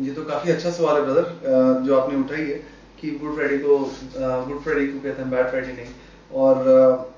[0.00, 2.60] ये तो काफ़ी अच्छा सवाल है ब्रदर जो आपने उठाई है
[3.00, 3.78] कि गुड फ्राइडे को
[4.18, 5.92] गुड फ्राइडे को कहते हैं बैड फ्राइडे नहीं।
[6.42, 6.54] और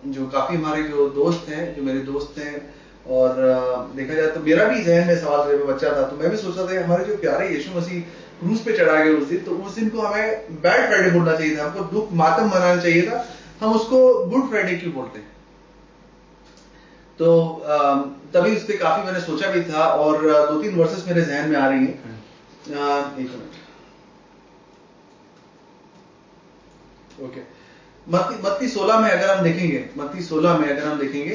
[0.09, 2.55] जो काफ़ी हमारे जो दोस्त हैं जो मेरे दोस्त हैं
[3.15, 3.37] और
[3.97, 6.67] देखा जाए तो मेरा भी जहन में सवाल जब बच्चा था तो मैं भी सोचता
[6.67, 9.89] था हमारे जो प्यारे यीशु मसीह क्रूज पे चढ़ा गए उस दिन तो उस दिन
[9.89, 13.27] को हमें बैड फ्राइडे बोलना चाहिए था। हमको दुख मातम मनाना चाहिए था।
[13.61, 15.33] हम उसको गुड फ्राइडे क्यों बोलते हैं?
[17.19, 17.27] तो
[18.35, 21.57] तभी उस पर काफ़ी मैंने सोचा भी था और दो तीन वर्सेस मेरे जहन में
[21.57, 21.95] आ रही हैं।
[22.65, 23.63] एक मिनट।
[27.23, 27.41] ओके।
[28.07, 31.35] मत्ती मत्ती सोलह में अगर हम देखेंगे, मत्ती सोलह में अगर हम देखेंगे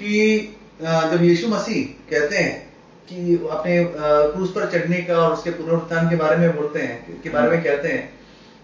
[0.00, 2.73] कि जब यीशु मसीह कहते हैं
[3.08, 7.30] कि अपने क्रूस पर चढ़ने का और उसके पुनरुत्थान के बारे में बोलते हैं के
[7.30, 8.04] बारे में कहते हैं।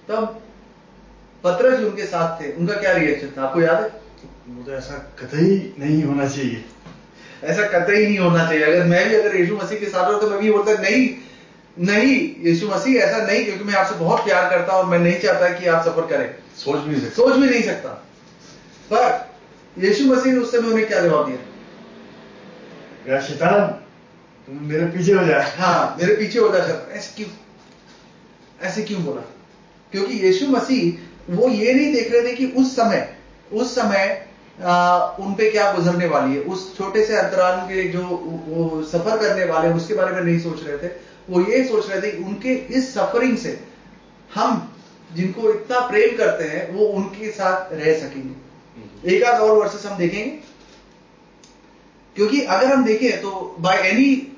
[0.08, 0.40] तब
[1.44, 3.42] पत्रस जो उनके साथ थे। उनका क्या रिएक्शन था?
[3.42, 3.88] आपको याद है?
[4.66, 6.64] तो ऐसा कतई नहीं होना चाहिए।
[7.44, 10.30] ऐसा कतई नहीं होना चाहिए। अगर मैं भी अगर यीशु मसीह के साथ हूँ तो
[10.30, 11.08] मैं भी बोलता नहीं
[11.76, 12.14] नहीं
[12.46, 15.48] यीशु मसीह ऐसा नहीं क्योंकि मैं आपसे बहुत प्यार करता हूँ और मैं नहीं चाहता
[15.58, 17.88] कि आप सफ़र करें। सोच भी नहीं सकते। सोच भी नहीं सकता।
[18.92, 23.20] पर यीशु मसीह ने उस समय उन्हें क्या जवाब दिया?
[23.20, 23.60] शैतान
[24.50, 27.28] मेरे पीछे हो जाए। हाँ मेरे पीछे हो जाए शैतान ऐसे क्यों?
[28.62, 29.20] ऐसे क्यों बोला?
[29.92, 33.16] क्योंकि यीशु मसीह वो ये नहीं देख रहे थे कि उस समय
[33.52, 34.26] उस समय
[34.62, 38.02] आ, उन पे क्या गुजरने वाली है। उस छोटे से अंतराल के जो
[38.46, 40.92] वो सफ़र करने वाले हैं, उसके बारे में नहीं सोच रहे थे।
[41.30, 43.64] वो ये सोच रहे थे कि उनके इस सफरिंग से
[44.34, 44.74] हम
[45.14, 49.98] जिनको इतना प्रेम करते हैं वो उनके साथ रह सकेंगे। एक आध और वर्सेस हम
[49.98, 50.30] देखेंगे।
[52.16, 54.29] क्योंकि अगर हम देखें तो बाय एनी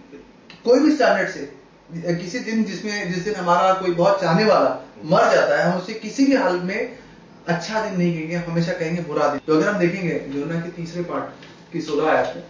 [0.65, 4.71] कोई भी स्टैंडर्ड से किसी दिन जिसमें जिस दिन हमारा कोई बहुत चाहने वाला
[5.07, 6.79] मर जाता है हम उसे किसी भी हाल में
[7.47, 11.03] अच्छा दिन नहीं कहेंगे हमेशा कहेंगे बुरा दिन। तो अगर हम देखेंगे योना के तीसरे
[11.05, 12.45] पार्ट की सोलह आयत में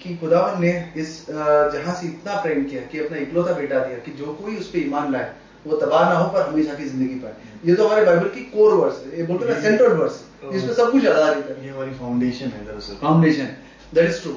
[0.00, 4.12] कि खुदावन ने इस जहाँ से इतना प्रेम किया कि अपना इकलौता बेटा दिया कि
[4.18, 5.30] जो कोई उस पर ईमान लाए
[5.66, 7.32] वो तबाह ना हो पर हमेशा की ज़िंदगी पाए।
[7.64, 10.20] ये तो हमारे बाइबल की कोर वर्स है ये बोलते हैं सेंट्रल वर्स
[10.52, 13.48] जिसमें सब कुछ आधारित है। ये हमारी फाउंडेशन है दरअसल। फाउंडेशन
[13.94, 14.32] दैट इज़ ट्रू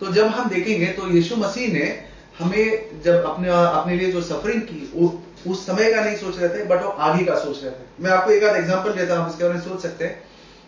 [0.00, 1.86] तो जब हम देखेंगे तो यीशु मसीह ने
[2.38, 6.48] हमें जब अपने अपने लिए जो सफरिंग की, वो, उस समय का नहीं सोच रहे
[6.50, 9.30] थे बट वो आगे का सोच रहे थे। मैं आपको एक आध एग्ज़ाम्पल देता हूँ
[9.30, 10.22] इसके बारे में सोच सकते हैं,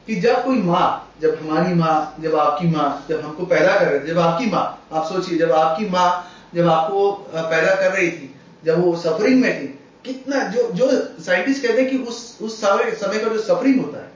[0.09, 4.01] कि जब कोई माँ, जब हमारी माँ, जब आपकी माँ, जब हमको पैदा कर रहे
[4.01, 6.09] थे, जब आपकी माँ, आप सोचिए, जब आपकी माँ,
[6.55, 9.67] जब आपको पैदा कर रही थी, जब वो सफरिंग में थी,
[10.05, 10.91] कितना, जो जो
[11.25, 14.11] साइंटिस्ट कहते हैं कि उस उस समय समय का जो सफरिंग होता है,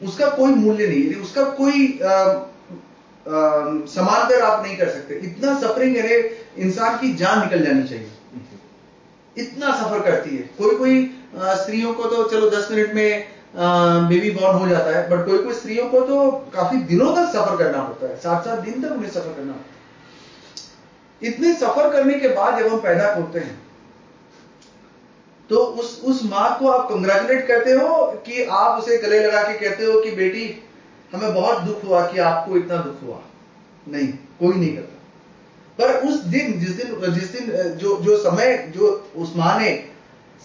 [0.00, 1.98] उसका कोई मूल्य नहीं है। उसका कोई
[3.88, 6.16] समांतर आप नहीं कर सकते, इतना सफरिंग यानी
[6.56, 8.10] इंसान की जान निकल जानी चाहिए।
[9.36, 14.58] इतना सफ़र करती है। कोई कोई स्त्रियों को तो चलो 10 मिनट में बेबी बॉर्न
[14.58, 18.06] हो जाता है बट कोई कोई स्त्रियों को तो काफ़ी दिनों तक सफ़र करना होता
[18.06, 22.58] है। सात सात दिन तक उन्हें सफ़र करना पड़ता है। इतने सफ़र करने के बाद
[22.58, 23.60] जब हम पैदा होते हैं
[25.50, 29.58] तो उस उस माँ को आप कंग्रेचुलेट करते हो कि आप उसे गले लगा के
[29.58, 30.44] कहते हो कि बेटी,
[31.12, 33.18] हमें बहुत दुख हुआ कि आपको इतना दुख हुआ।
[33.86, 34.91] नहीं, कोई नहीं करता।
[35.82, 39.84] पर उस दिन, जिस दिन जिस दिन जो जो समय, जो उस माँ ने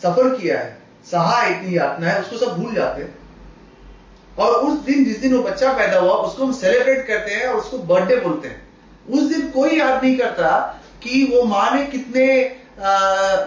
[0.03, 0.77] सफ़र किया है,
[1.11, 3.15] सहा इतनी यातना है, उसको सब भूल जाते हैं।
[4.39, 7.55] और उस दिन, जिस दिन वो बच्चा पैदा हुआ, उसको हम सेलिब्रेट करते हैं और
[7.55, 8.67] उसको बर्थडे बोलते हैं।
[9.09, 12.25] उस दिन कोई याद नहीं करता कि वो माँ ने कितने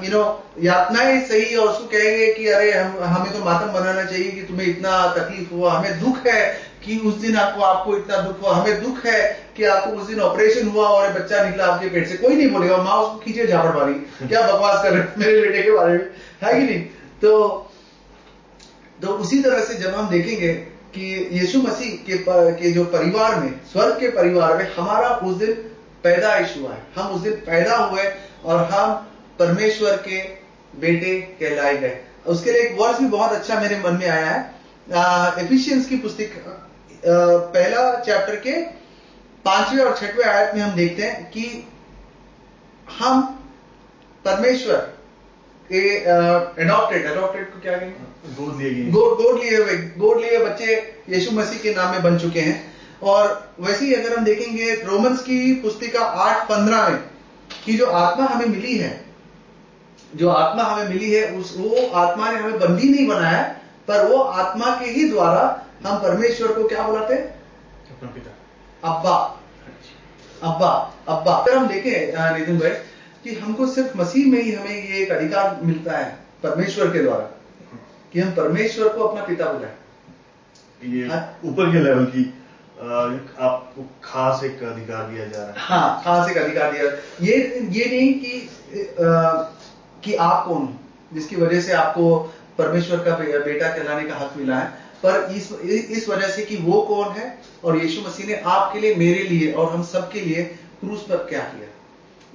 [0.04, 4.30] यू नो यातनाएँ सही और उसको कहेंगे कि अरे, हम, हमें तो मातम बनाना चाहिए
[4.30, 8.42] कि तुम्हें इतना तकलीफ़ हुआ, हमें दुख है कि उस दिन आपको आपको इतना दुख
[8.42, 12.08] हुआ। हमें दुख है कि आपको उस दिन ऑपरेशन हुआ और बच्चा निकला आपके पेट
[12.08, 13.94] से। कोई नहीं बोलेगा, माँ, उसको खींचे झापड़ मारी।
[14.28, 16.10] क्या बकवास कर रहे मेरे बेटे के बारे में?
[16.42, 16.82] है कि नहीं?
[17.22, 17.48] तो
[19.02, 20.54] तो उसी तरह से जब हम देखेंगे
[20.94, 25.36] कि यीशु मसीह के प- के जो परिवार में, स्वर्ग के परिवार में हमारा उस
[25.36, 25.52] दिन
[26.04, 28.02] पैदाइश हुआ है हम उस दिन पैदा हुए
[28.44, 28.92] और हम
[29.38, 30.22] परमेश्वर के
[30.80, 34.60] बेटे कहलाए गए। उसके लिए एक वर्ष भी बहुत अच्छा मेरे मन में आया है।
[35.44, 36.56] एफिशियंस की पुस्तक
[37.04, 38.52] पहला चैप्टर के
[39.44, 41.66] पाँचवें और छठवें आयत में हम देखते हैं कि
[42.98, 43.22] हम
[44.24, 44.76] परमेश्वर
[45.70, 45.80] के
[46.62, 48.34] एडॉप्टेड एडॉप्टेड को क्या कहेंगे?
[48.34, 50.74] गोद लिए गए। गोद गोद लिए हुए गोद लिए बच्चे
[51.10, 52.58] यीशु मसीह के नाम में बन चुके हैं।
[53.02, 56.98] और वैसे ही अगर हम देखेंगे रोमन्स की पुस्तिका आठ पंद्रह में
[57.64, 58.92] कि जो आत्मा हमें मिली है
[60.16, 63.42] जो आत्मा हमें मिली है उस वो आत्मा ने हमें बंदी नहीं बनाया
[63.88, 65.42] पर वो आत्मा के ही द्वारा
[65.86, 67.26] हम परमेश्वर को क्या बुलाते हैं?
[67.90, 68.30] अपना पिता।
[68.88, 69.16] अब्बा।
[70.42, 70.68] अब्बा
[71.08, 72.70] अब्बा। अगर हम देखें नितिन भाई
[73.24, 77.24] कि हमको सिर्फ़ मसीह में ही हमें ये एक अधिकार मिलता है परमेश्वर के द्वारा
[78.12, 79.74] कि हम परमेश्वर को अपना पिता बुलाए।
[80.84, 82.24] ये हाँ। ऊपर के लेवल की
[83.40, 86.84] आपको खास एक अधिकार दिया जा रहा है। हाँ खास एक अधिकार दिया।
[87.22, 87.36] ये
[87.70, 88.40] ये नहीं कि
[88.70, 89.10] अ,
[90.04, 90.68] कि आप कौन
[91.12, 92.18] जिसकी वजह से आपको
[92.58, 95.52] परमेश्वर का बेटा कहलाने का हक मिला है। पर इस
[95.90, 97.26] इस वजह से कि वो कौन है
[97.64, 100.42] और यीशु मसीह ने आपके लिए, मेरे लिए और हम सबके लिए
[100.80, 101.68] क्रूस पर क्या किया?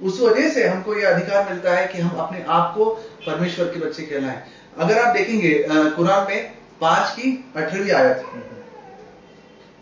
[0.00, 2.84] उस वजह से हमको यह अधिकार मिलता है कि हम अपने आप को
[3.26, 4.42] परमेश्वर के बच्चे कहलाएँ।
[4.78, 5.52] अगर आप देखेंगे
[5.96, 8.24] कुरान में पाँच की अठारहवीं आयत,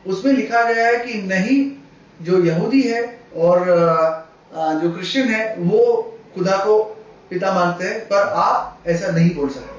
[0.05, 1.59] उसमें लिखा गया है कि नहीं,
[2.20, 3.03] जो यहूदी है
[3.37, 3.59] और
[4.83, 5.81] जो क्रिश्चियन है, वो
[6.35, 6.83] खुदा को
[7.31, 9.74] पिता मानते हैं, पर आप ऐसा नहीं बोल सकते।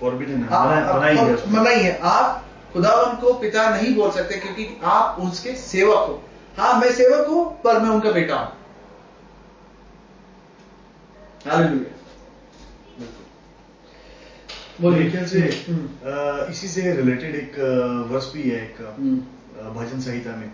[0.00, 4.10] फॉरबिडन है आप- मना- आप- मनाही है मनाही है आप खुदावन को पिता नहीं बोल
[4.10, 6.22] सकते क्योंकि आप उसके सेवक हो।
[6.58, 8.52] हाँ मैं सेवक हूँ पर मैं उनका बेटा हूँ।
[14.80, 15.88] मेरे से हम्म,
[16.52, 17.58] इसी से रिलेटेड एक
[18.10, 19.16] वर्ष भी है एक हम्म।
[19.74, 20.50] भजन संहिता में।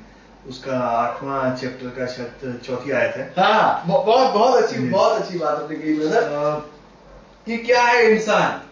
[0.49, 5.63] उसका आठवां चैप्टर का शायद चौथी आयत है। हाँ बहुत बहुत अच्छी बहुत अच्छी बात
[5.63, 6.29] आपने कही ब्रदर
[7.47, 8.70] कि क्या है इंसान?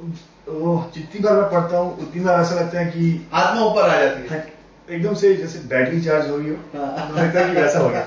[0.00, 4.34] जितनी बार मैं पढ़ता हूँ उतनी बार ऐसा लगता है कि आत्मा ऊपर आ जाती
[4.34, 4.52] है।
[4.90, 8.00] एकदम से जैसे बैटरी चार्ज हो रही हो। हाँ। लगता है कि वैसा हो गया।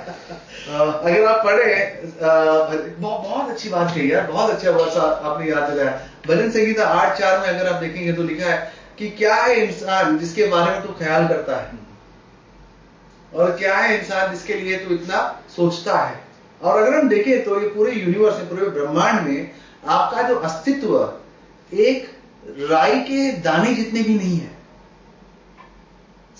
[0.91, 2.02] अगर आप पढ़े
[2.99, 7.19] बहुत अच्छी बात कही यार बहुत अच्छा वर्ष आप- आपने याद दिलाया। भजन संगीता आठ
[7.19, 10.88] चार में अगर आप देखेंगे तो लिखा है कि क्या है इंसान जिसके बारे में
[10.88, 11.71] तू ख्याल करता है?
[13.36, 16.19] और क्या है इंसान जिसके लिए तू इतना सोचता है?
[16.62, 19.52] और अगर हम देखें तो ये पूरे यूनिवर्स में पूरे ब्रह्मांड में
[19.88, 21.13] आपका जो अस्तित्व
[21.73, 22.10] एक
[22.45, 24.58] राई के दाने जितने भी नहीं है।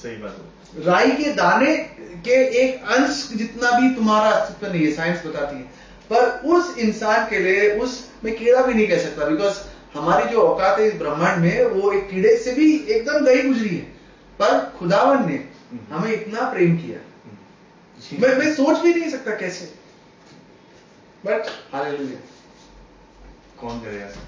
[0.04, 1.78] सही बात है। राई के दाने
[2.26, 5.62] के एक अंश जितना भी तुम्हारा अस्तित्व नहीं है साइंस बताती है।
[6.12, 9.58] पर उस इंसान के लिए उस मैं कीड़ा भी नहीं कह सकता बिकॉज़
[9.94, 13.76] हमारी जो औकात है इस ब्रह्मांड में वो एक कीड़े से भी एकदम गई गुजरी
[13.76, 13.86] है।
[14.40, 15.50] पर खुदावन ने
[15.92, 17.00] हमें इतना प्रेम किया।
[18.20, 19.66] मैं मैं सोच भी नहीं सकता कैसे।
[21.26, 22.18] बट हाल
[23.62, 24.20] कौन करे ऐसा?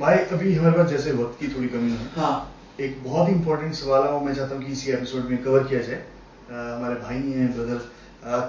[0.00, 2.34] भाई अभी हमारे पास जैसे वक्त की थोड़ी कमी है। हाँ।
[2.80, 5.80] एक बहुत इंपॉर्टेंट सवाल है वो मैं चाहता हूँ कि इसी एपिसोड में कवर किया
[5.80, 6.02] जाए।
[6.50, 7.78] हमारे भाई हैं ब्रदर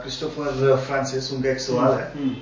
[0.01, 2.35] क्रिस्टोफर फ्रांसिस उनका एक सवाल है। हम्म,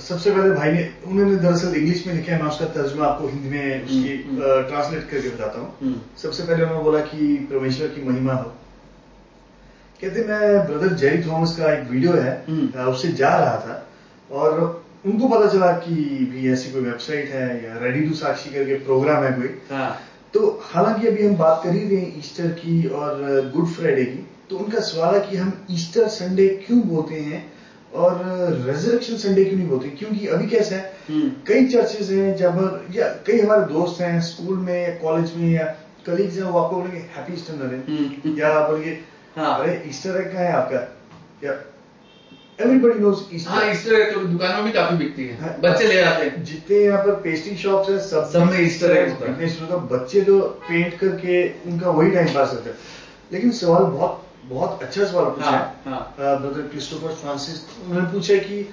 [0.00, 3.48] सबसे पहले भाई ने उन्होंने दरअसल इंग्लिश में लिखा है मैं उसका तर्जमा आपको हिंदी
[3.48, 8.02] में उसकी हम्म, ट्रांसलेट करके बताता हूँ। हम्म, सबसे पहले उन्होंने बोला कि परमेश्वर की
[8.08, 8.52] महिमा हो।
[10.00, 13.86] कहते मैं ब्रदर जेरी थॉमस का एक वीडियो है हम्म। उससे जा रहा था
[14.32, 14.60] और
[15.08, 15.94] उनको पता चला कि
[16.32, 19.90] भी ऐसी कोई वेबसाइट है या रेडी टू साक्षी करके प्रोग्राम है कोई। हाँ।
[20.34, 24.26] तो हालाँकि अभी हम बात कर ही रहे हैं ईस्टर की और गुड फ्राइडे की
[24.50, 27.40] तो उनका सवाल है कि हम ईस्टर संडे क्यों बोलते हैं
[27.92, 28.20] और
[28.66, 29.88] रेजरेक्शन संडे क्यों नहीं बोलते?
[29.88, 34.56] क्योंकि अभी कैसा है हम्म, कई चर्चेज हैं जब या कई हमारे दोस्त हैं स्कूल
[34.58, 35.64] में या कॉलेज में या
[36.06, 38.98] कलीग्स हैं वो आपको बोलेंगे हैप्पी ईस्टर नरेन या बोलेंगे
[39.36, 40.86] हाँ। अरे ईस्टर एग कहाँ है आपका?
[41.44, 41.52] या
[42.58, 46.00] एवरीबडी नोज़ हाँ ईस्टर ईस्टर एग तो दुकानों में काफ़ी बिकती है। हाँ। बच्चे ले
[46.02, 50.38] आते हैं। जितने यहाँ पर पेस्ट्री शॉप्स है सब सब में होता है। बच्चे तो
[50.68, 52.76] पेंट करके उनका वही टाइम पास होता है।
[53.32, 58.32] लेकिन सवाल बहुत बहुत अच्छा सवाल पूछा हाँ, है। हाँ। ब्रदर क्रिस्टोफर फ्रांसिस उन्होंने पूछा
[58.34, 58.68] है कि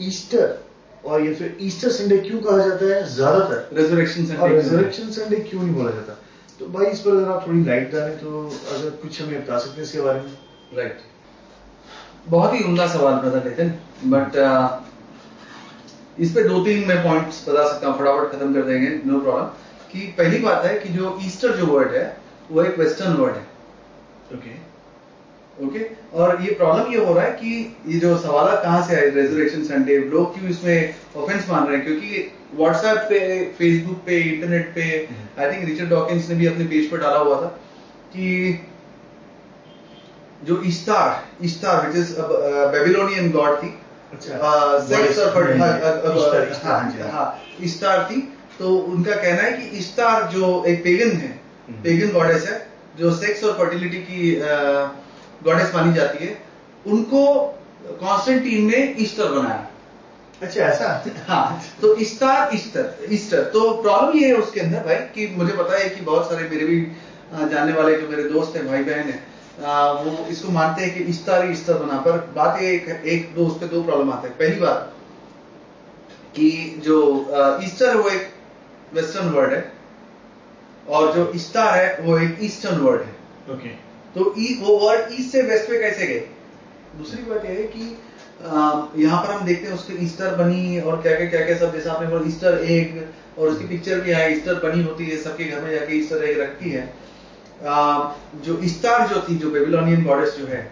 [0.00, 0.58] ईस्टर
[1.04, 3.02] और ये फिर ईस्टर संडे क्यों कहा जाता है?
[3.14, 6.16] ज़्यादातर रेजरेक्शन और संडे रिजरेक्शन संडे क्यों नहीं बोला जाता?
[6.60, 8.44] तो भाई इस पर अगर आप थोड़ी लाइट डालें तो
[8.76, 10.32] अगर कुछ हमें बता सकते हैं इसके बारे में?
[10.76, 10.98] राइट
[12.28, 13.74] बहुत ही उमदा सवाल ब्रदर नितिन
[14.10, 14.36] बट
[16.20, 19.46] इस पे दो तीन मैं पॉइंट्स बता सकता हूँ फटाफट खत्म कर देंगे नो प्रॉब्लम
[19.92, 22.04] कि पहली बात है कि जो ईस्टर जो वर्ड है
[22.50, 23.42] वो एक वेस्टर्न वर्ड है.
[24.34, 24.62] ओके
[25.58, 25.80] ओके
[26.18, 29.08] और ये प्रॉब्लम ये हो रहा है कि ये जो सवाल कहाँ से आए?
[29.10, 31.84] रेजरेक्शन संडे लोग क्यों इसमें ऑफेंस मान रहे हैं?
[31.86, 33.18] क्योंकि व्हाट्सएप पे
[33.58, 34.82] फेसबुक पे इंटरनेट पे
[35.38, 37.46] आई थिंक रिचर्ड डॉकिंस ने भी अपने पेज पर डाला हुआ था
[38.14, 38.26] कि
[40.44, 42.14] जो Ishtar Ishtar which is
[42.74, 43.70] Babylonian god थी
[47.64, 48.20] इस्तार थी।
[48.58, 51.30] तो उनका कहना है कि इस्तार जो एक पेगन है
[51.68, 52.58] हम्म। पेगन गॉडेस है
[52.98, 54.34] जो सेक्स और फर्टिलिटी की
[55.44, 56.36] गॉडेस मानी जाती है
[56.86, 57.22] उनको
[58.00, 59.66] कॉन्स्टेंटीन ने ईस्टर बनाया।
[60.42, 60.86] अच्छा ऐसा?
[61.28, 65.78] हाँ तो इस्तार ईस्टर ईस्टर तो प्रॉब्लम ये है उसके अंदर भाई कि मुझे पता
[65.78, 66.80] है कि बहुत सारे मेरे भी
[67.50, 69.22] जानने वाले जो मेरे दोस्त हैं भाई बहन हैं
[69.58, 73.46] वो इसको मानते हैं कि इस्तार ही ईस्टर बना पर बात ये एक, एक दो
[73.46, 74.92] उस पर दो प्रॉब्लम आते हैं। पहली बात
[76.36, 76.50] कि
[76.84, 76.96] जो
[77.64, 78.32] ईस्टर है वो एक
[78.94, 79.72] वेस्टर्न वर्ड है
[80.88, 83.68] और जो इस्तार है वो एक ईस्टर्न वर्ड है। ओके
[84.14, 86.18] तो ई, वो वर्ड ईस्ट से वेस्ट में कैसे गए?
[86.98, 87.96] दूसरी बात यह है कि
[89.02, 91.92] यहाँ पर हम देखते हैं उसके ईस्टर बनी और क्या क्या क्या क्या सब जैसा
[91.92, 95.60] आपने बोला ईस्टर एग और उसकी पिक्चर भी है ईस्टर बनी होती है सबके घर
[95.60, 96.82] में जाके ईस्टर एग रखती है।
[97.64, 100.62] जो इस्तार जो थी जो बेबीलोनियन गॉडेस जो है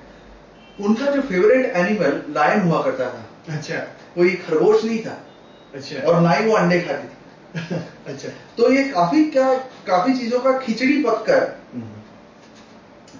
[0.78, 3.76] उनका जो फेवरेट एनिमल लायन हुआ करता था। अच्छा।
[4.14, 5.16] कोई खरगोश नहीं था।
[5.74, 7.76] अच्छा। और ना ही वो अंडे खाती थी।
[8.12, 8.28] अच्छा।
[8.58, 9.52] तो ये काफ़ी क्या
[9.86, 11.42] काफ़ी चीज़ों का खिचड़ी पककर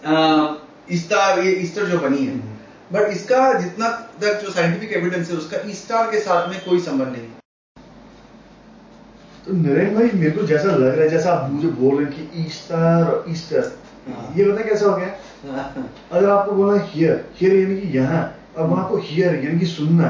[0.07, 0.57] हम्म,
[0.91, 2.51] ईस्टार ये ईस्टर जो बनी है। हम्म।
[2.93, 3.89] बट इसका जितना
[4.23, 7.29] तक जो साइंटिफिक एविडेंस है उसका ईस्टार के साथ में कोई संबंध नहीं
[9.47, 12.31] तो नरेन भाई मेरे को जैसा लग रहा है जैसा आप मुझे बोल रहे हैं
[12.33, 13.73] कि ईस्टर और ईस्टर
[14.09, 15.09] हाँ। ये पता कैसा हो गया?
[16.13, 18.23] अगर आपको बोला हियर हियर यानी कि यहाँ
[18.59, 20.09] और वहाँ को हियर यानी कि सुनना।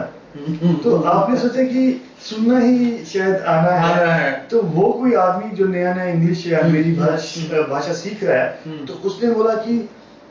[0.82, 1.82] तो आपने सोचा कि
[2.28, 6.46] सुनना ही शायद आना है, आना है। तो वो कोई आदमी जो नया नया इंग्लिश
[6.46, 9.76] या अंग्रेज़ी हम्म, भाषा भाषा सीख रहा है हम्म। तो उसने बोला कि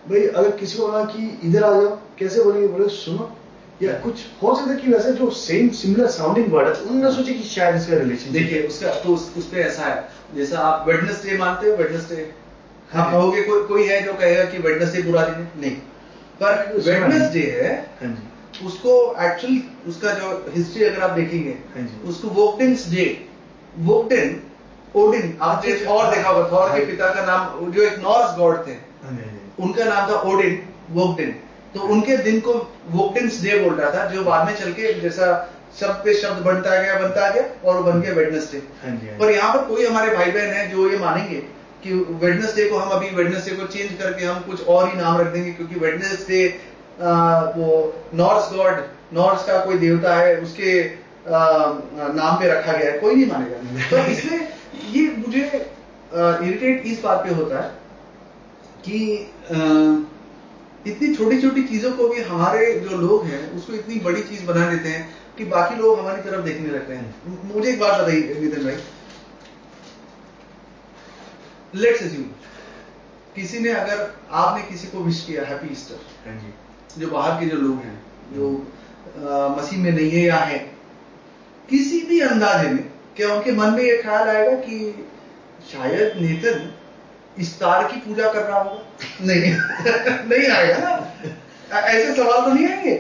[0.09, 2.67] भाई अगर किसी को बोला कि इधर आ जाओ कैसे बोलेंगे?
[2.67, 3.29] बोले सुनो
[3.81, 7.15] या कुछ हो सकता है कि वैसे जो सेम सिमिलर साउंडिंग वर्ड है तो उन्होंने
[7.15, 10.87] सोचा कि शायद इसका रिलेशन देखिए उसका तो उस, उस पे ऐसा है। जैसा आप
[10.87, 12.29] वेडनेसडे मानते हो वेडनेसडे
[12.93, 15.51] हाँ। कहोगे कोई कोई है जो कहेगा कि वेडनेसडे बुरा दिन है?
[15.61, 15.75] नहीं।
[16.41, 18.93] पर। वेडनेसडे है हाँ जी। उसको
[19.25, 23.05] एक्चुअली उसका जो हिस्ट्री अगर आप देखेंगे हाँ जी। उसको वोकडेन्स डे
[23.89, 24.41] वोकडेन
[24.95, 28.65] ओडिन आपने थॉर देखा होगा थॉर हाँ। के पिता का नाम जो एक नॉर्स गॉड
[28.67, 28.71] थे
[29.03, 30.59] हाँ हाँ। उनका नाम था ओडिन
[30.91, 31.35] वोकडिन
[31.73, 32.53] तो उनके दिन को
[32.91, 35.27] वोकडिन्स डे बोल रहा था जो बाद में चल के जैसा
[35.79, 39.31] शब्द पे शब्द बनता गया बनता गया और वो बन गया वेडनेसडे हाँ हाँ पर।
[39.31, 41.37] यहाँ पर कोई हमारे भाई बहन है जो ये मानेंगे
[41.83, 45.27] कि वेडनेसडे को हम अभी वेडनेसडे को चेंज करके हम कुछ और ही नाम रख
[45.33, 46.43] देंगे क्योंकि वेडनेसडे
[47.57, 47.69] वो
[48.15, 51.39] नॉर्स गॉड नॉर्स का कोई देवता है उसके आ,
[52.13, 54.47] नाम पे रखा गया है कोई नहीं मानेगा तो इसमें
[54.93, 55.41] ये मुझे
[56.13, 57.69] इरिटेट इस बात पे होता है
[58.85, 58.99] कि
[59.51, 59.55] अ,
[60.87, 64.69] इतनी छोटी छोटी चीज़ों को भी हमारे जो लोग हैं, उसको इतनी बड़ी चीज़ बना
[64.69, 68.63] देते हैं कि बाकी लोग हमारी तरफ़ देखने लगते हैं। मुझे एक बात बताइए, नितिन
[68.63, 68.77] भाई।
[71.75, 72.23] लेट्स अज्यूम
[73.35, 73.99] किसी ने अगर
[74.31, 76.53] आपने किसी को विश किया हैप्पी ईस्टर हाँ
[76.97, 78.01] जो बाहर के जो लोग हैं,
[78.33, 78.49] जो
[79.57, 80.57] मसीह में नहीं है या है,
[81.69, 82.83] किसी भी अंदाजे में,
[83.15, 85.07] क्या उनके मन में यह ख्याल आएगा कि
[85.71, 86.73] शायद नेतन
[87.39, 88.81] इस्तार की पूजा कर रहा होगा
[89.21, 89.51] नहीं
[90.29, 92.93] नहीं आएगा ना। ऐसे सवाल तो नहीं आएँगे।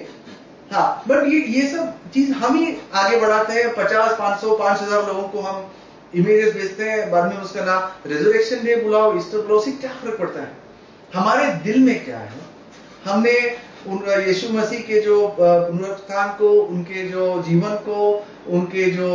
[0.71, 4.81] हाँ बट ये ये सब चीज़ हम ही आगे बढ़ाते हैं। पचास, पाँच सौ, पाँच
[4.81, 5.71] हज़ार लोगों को हम
[6.13, 10.19] इमेजेस भेजते हैं। बाद में उसका नाम रिजर्वेशन डे बुलाओ, ईस्टर बुलाओ से क्या फ़र्क
[10.19, 10.51] पड़ता है?
[11.13, 12.31] हमारे दिल में क्या है?
[13.05, 13.33] हमने
[13.87, 17.97] उन यीशु मसीह के जो पुनरुत्थान को उनके जो जीवन को
[18.57, 19.07] उनके जो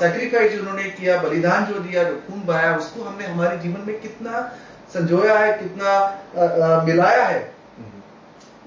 [0.00, 4.40] सेक्रीफाइस उन्होंने किया बलिदान जो दिया जो खून बहाया उसको हमने हमारे जीवन में कितना
[4.94, 7.40] संजोया है कितना अ, अ, मिलाया है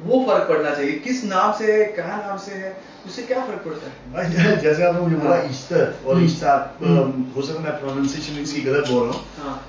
[0.06, 2.76] वो फ़र्क पड़ना चाहिए किस नाम से है कहा नाम से है
[3.06, 7.42] उससे क्या फ़र्क पड़ता है जैसे आपने मुझे बोला। ईस्टर और हम्म। ईस्टर हम्म। हो
[7.42, 9.60] सकता मैं प्रोनाउंसिएशन इसकी गलत बोल रहा हूँ हाँ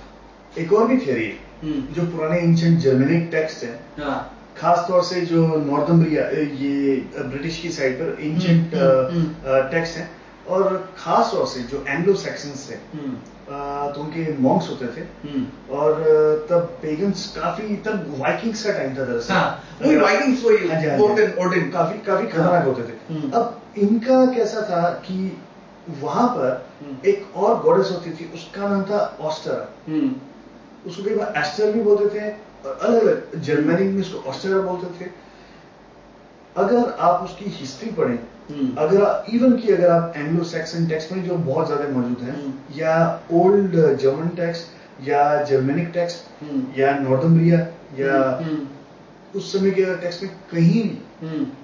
[0.59, 1.33] एक और भी थियरी
[1.63, 3.79] हम्म, जो पुराने एंशियंट जर्मनिक टेक्स्ट हैं
[4.62, 8.16] हाँ खास तौर से जो नॉर्थम्ब्रिया ये ब्रिटिश की साइड पर
[9.12, 10.11] हम्म, टेक्स्ट हैं।
[10.48, 13.14] और खास तौर से जो एंग्लो सेक्शंस थे हम्म,
[13.92, 15.94] तो उनके मॉन्क्स होते थे। हम्म। और
[16.51, 20.98] तब पेगन्स काफ़ी तब वाइकिंग्स का टाइम था दरअसल। हाँ, वही वही, हाँ हाँ
[21.46, 25.42] Odin। काफ़ी काफ़ी खतरनाक होते थे। हम्म। अब इनका कैसा था कि
[26.01, 26.66] वहाँ पर।
[27.07, 29.75] एक और गॉडेस होती थी उसका नाम था ऑस्टर
[30.87, 35.11] उसको कई बार एस्टर भी बोलते थे अलग अलग जर्मनी में उसको ऑस्ट्रेलिया बोलते थे।
[36.57, 38.18] अगर आप उसकी हिस्ट्री पढ़ें
[38.79, 42.79] अगर इवन की अगर आप एंग्लो सैक्सन टेक्स्ट में जो बहुत ज़्यादा मौजूद हैं हम्म।
[42.79, 42.94] या
[43.33, 47.59] ओल्ड जर्मन टेक्स्ट या जर्मेनिक टेक्स्ट हम्म, या नॉर्थम्ब्रिया
[47.98, 48.66] या हम्म,
[49.35, 50.83] उस समय के टेक्स्ट में कहीं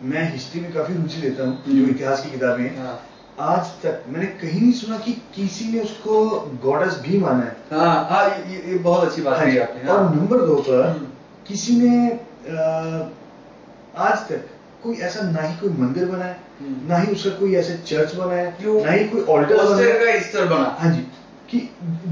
[0.04, 2.98] मैं हिस्ट्री में काफ़ी रुचि लेता हूँ। जो इतिहास की किताबें हैं। हाँ,
[3.38, 6.20] आज तक मैंने कहीं नहीं सुना कि किसी ने उसको
[6.64, 9.98] गॉडस भी माना है। हाँ हाँ ये, बहुत अच्छी बात हाँ कही जी। आपने और
[9.98, 11.06] हाँ। नंबर दो पर हम्म,
[11.48, 12.06] किसी ने
[13.98, 14.48] आज तक
[14.82, 18.50] कोई ऐसा ना ही कोई मंदिर बनाया हम्म। ना ही उसका कोई ऐसे चर्च बनाया
[18.60, 21.00] जो ना ही कोई ऑल्टर ऑस्टर का ईस्टर बना। हाँ जी
[21.50, 21.68] कि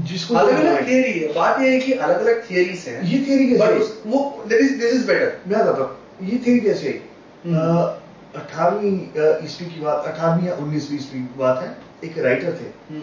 [0.09, 3.49] जिसको अलग अलग थियरी है। बात ये है कि अलग अलग थियरीज हैं। ये थियरी
[3.49, 7.01] कैसे बट वो this is this is better मैं बताता ये थियरी कैसे
[7.45, 11.75] हम्म। अठारहवीं ईस्वी की बात अठारहवीं या उन्नीसवीं ईस्वी की बात है
[12.09, 12.97] एक राइटर थे।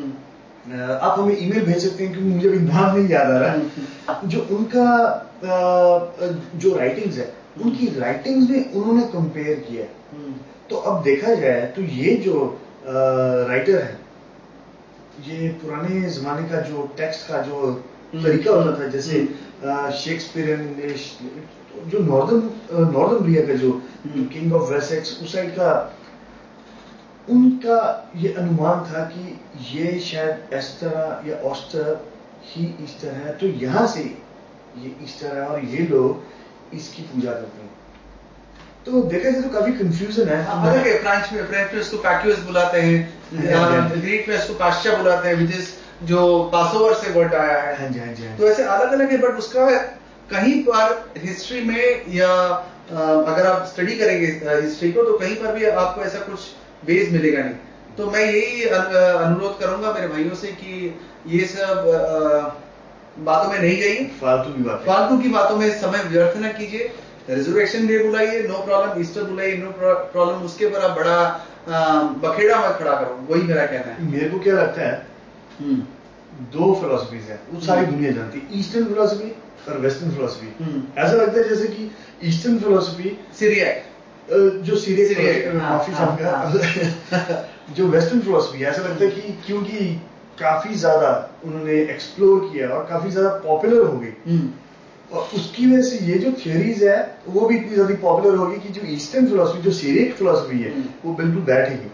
[0.72, 4.28] आप हमें ईमेल भेज सकते हैं क्योंकि मुझे अभी नाम नहीं याद आ रहा है
[4.28, 4.86] जो उनका
[6.56, 7.32] जो राइटिंग्स है
[7.64, 10.32] उनकी राइटिंग्स में उन्होंने कंपेयर किया है
[10.70, 12.44] तो अब देखा जाए तो ये जो
[12.86, 13.98] राइटर है
[15.28, 17.70] ये पुराने जमाने का जो टेक्स्ट का जो
[18.14, 19.20] तरीका होता था जैसे
[19.98, 20.62] शेक्सपियरियन
[21.88, 23.70] जो नॉर्दर्न नॉर्दर्न ब्रिया का जो।
[24.32, 25.70] किंग ऑफ़ वेसेक्स उस साइड का
[27.30, 27.78] उनका
[28.16, 29.22] ये अनुमान था कि
[29.72, 32.00] ये शायद एस्टर या ऑस्टर
[32.46, 34.00] ही ईस्टर है। तो यहाँ से
[34.78, 37.70] ये ईस्टर है और ये लोग इसकी पूजा करते हैं।
[38.86, 42.38] तो देखा जाए तो काफ़ी कंफ्यूजन है। अलग है फ्रेंच में फ्रेंच में इसको पैक्यूस
[42.46, 45.70] बुलाते हैं हाँ हाँ। ग्रीक में इसको पाश्चा बुलाते हैं विच इज़
[46.06, 46.22] जो
[46.52, 49.18] पासोवर से वर्ड आया है। हाँ जी हाँ जी हाँ तो ऐसे अलग अलग है
[49.18, 49.68] बट उसका
[50.30, 52.28] कहीं पर हिस्ट्री में या
[52.90, 56.40] अगर आप स्टडी करेंगे हिस्ट्री को तो कहीं पर भी आपको ऐसा कुछ
[56.86, 57.54] बेस मिलेगा नहीं।
[57.96, 61.84] तो मैं यही अनुरोध करूँगा मेरे भाइयों से कि ये सब
[63.18, 66.90] बातों में नहीं जाइए। फालतू की बात। फालतू की बातों में समय व्यर्थ न कीजिए।
[67.30, 71.18] रिजर्वेशन डे बुलाइए नो प्रॉब्लम ईस्टर बुलाइए नो प्रॉब्लम उसके पर आप बड़ा
[72.22, 75.06] बखेड़ा मत खड़ा करो। वही मेरा कहना है। मेरे को क्या लगता है
[75.60, 75.76] हम्म।
[76.52, 79.30] दो फिलोसफीज है। वो सारी दुनिया जानती है। ईस्टर्न फिलोसफी
[79.68, 81.90] और वेस्टर्न फिलोसफी हम्म। ऐसा लगता है जैसे कि
[82.24, 83.82] ईस्टर्न फिलोसफी सिरियक
[84.30, 87.44] जो सीरियस हाँ, माफ़ी हाँ,
[87.76, 89.78] जो वेस्टर्न फिलोसफी है ऐसा लगता है कि क्योंकि
[90.40, 91.10] काफ़ी ज़्यादा
[91.44, 94.48] उन्होंने एक्सप्लोर किया और काफ़ी ज़्यादा पॉपुलर हो गई। हम्म।
[95.10, 96.96] और उसकी वजह से ये जो थियोरीज है
[97.26, 100.88] वो भी इतनी ज़्यादा पॉपुलर होगी कि जो ईस्टर्न फिलोसफी जो सीरियक फिलोसफी है हम्म।
[101.04, 101.90] वो बिल्कुल बैठेगी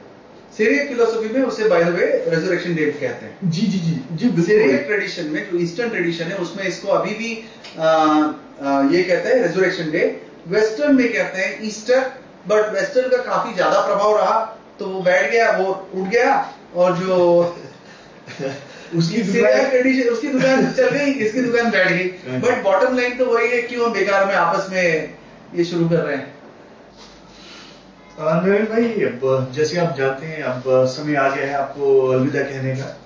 [0.56, 4.42] सिरियक फिलोसफी में उसे by the way resurrection date कहते हैं। जी जी जी। जी
[4.42, 7.36] सिरियक ट्रेडिशन में जो ईस्टर्न ट्रेडिशन है उसमें इसको अभी भी
[7.78, 10.04] आ, आ, ये कहते हैं रेजरेक्शन डे
[10.48, 12.10] वेस्टर्न में कहते हैं ईस्टर
[12.48, 14.38] बट वेस्टर्न का काफ़ी ज़्यादा प्रभाव रहा
[14.78, 16.34] तो वो बैठ गया वो उठ गया
[16.76, 17.16] और जो
[18.96, 23.48] उसकी दुकान उसकी दुकान चल गई इसकी दुकान बैठ गई। बट बॉटम लाइन तो वही
[23.48, 25.14] है क्यों हम बेकार में आपस में
[25.54, 26.38] ये शुरू कर रहे हैं
[28.18, 32.74] नरेन भाई अब जैसे आप जानते हैं अब समय आ गया है आपको अलविदा कहने
[32.76, 32.96] का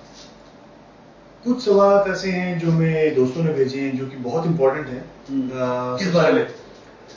[1.43, 5.03] कुछ सवाल ऐसे हैं जो मेरे दोस्तों ने भेजे हैं जो कि बहुत इंपॉर्टेंट है
[5.29, 6.47] हम्म। किस बारे में?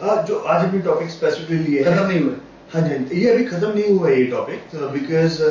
[0.02, 2.34] जो आज हमने टॉपिक स्पेसिफिकली लिए खत्म नहीं हुए
[2.74, 5.42] हाँ जी हाँ ये अभी खत्म नहीं हुआ है ये टॉपिक बिकॉज़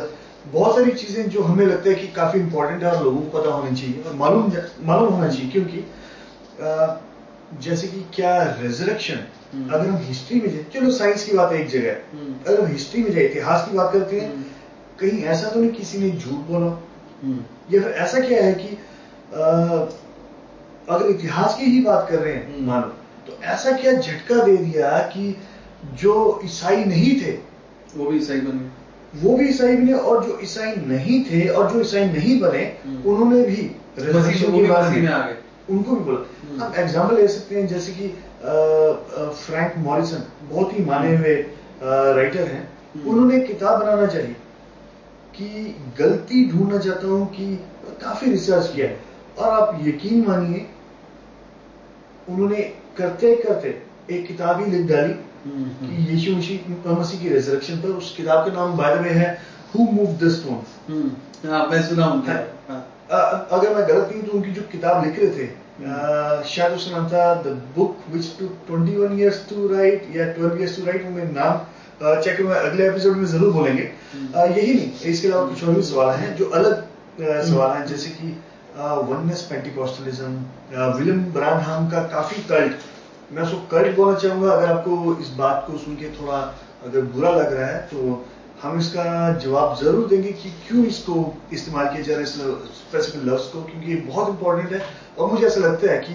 [0.51, 3.51] बहुत सारी चीज़ें जो हमें लगता है कि काफ़ी इंपॉर्टेंट है और लोगों को पता
[3.53, 4.51] होनी चाहिए और मालूम
[4.87, 5.79] मालूम होना चाहिए क्योंकि
[6.59, 7.01] अ,
[7.63, 8.31] जैसे कि क्या
[8.61, 9.19] रिजरेक्शन
[9.53, 12.33] हम्म। अगर हम हिस्ट्री में जाए चलो साइंस की बात है एक जगह है। हम्म।
[12.47, 14.43] अगर हम हिस्ट्री में जाए इतिहास की बात करते हैं हम्म।
[14.99, 16.71] कहीं ऐसा तो नहीं किसी ने झूठ बोला
[17.73, 19.89] या फिर ऐसा क्या है कि अ,
[20.89, 22.93] अगर इतिहास की ही बात कर रहे हैं। मानो
[23.28, 25.36] तो ऐसा क्या झटका दे दिया कि
[26.01, 27.32] जो ईसाई नहीं थे
[27.95, 31.82] वो भी ईसाई बने वो भी ईसाई बने और जो ईसाई नहीं थे और जो
[31.82, 33.69] ईसाई नहीं बने हम्म। उन्होंने भी
[35.01, 35.38] में आ गए
[35.69, 38.07] उनको भी बोला हम्म। हम एग्ज़ाम्पल ले सकते हैं जैसे कि
[39.38, 41.36] फ्रैंक मॉरिसन बहुत ही माने हुए
[42.15, 42.61] राइटर हैं
[42.95, 44.36] हम्म। उन्होंने किताब बनाना चाहिए
[45.34, 47.55] कि गलती ढूंढना चाहता हूँ कि
[48.01, 48.99] काफ़ी रिसर्च किया है
[49.38, 50.65] और आप यकीन मानिए
[52.30, 53.77] उन्होंने करते करते
[54.15, 55.13] एक किताब ही लिख डाली
[55.47, 56.35] कि यीशु
[56.91, 59.29] मसीह की रिजरेक्शन पर उस किताब का नाम बाय द वे है
[59.75, 62.37] हु मूव द स्टोन हम्म हाँ मैं सुना हूँ हाँ।
[62.69, 66.73] हाँ। अगर मैं गलत नहीं हूँ तो उनकी जो किताब लिख रहे थे अ, शायद
[66.73, 70.75] उसका नाम था the book which to twenty one years to write या ट्वेल्व ईयर्स
[70.77, 71.59] टू राइट मैं नाम
[72.01, 76.13] चेक करूँगा अगले एपिसोड में ज़रूर बोलेंगे। यही नहीं इसके अलावा कुछ और भी सवाल
[76.15, 76.83] हैं जो अलग
[77.45, 78.27] सवाल हैं जैसे कि
[78.77, 82.85] वननेस पेंटिकॉस्टलिज्म विलियम ब्रानहाम का काफ़ी कल्ट
[83.32, 86.38] मैं उसको कल्ट बोलना चाहूँगा अगर आपको इस बात को सुन के थोड़ा
[86.86, 88.25] अगर बुरा लग रहा है तो
[88.61, 89.03] हम इसका
[89.38, 91.15] जवाब ज़रूर देंगे कि क्यों इसको
[91.53, 92.36] इस्तेमाल किया जा रहा है इस
[92.78, 94.82] स्पेसिफिक लफ्ज को क्योंकि ये बहुत इंपॉर्टेंट है
[95.17, 96.13] और मुझे ऐसा लगता है कि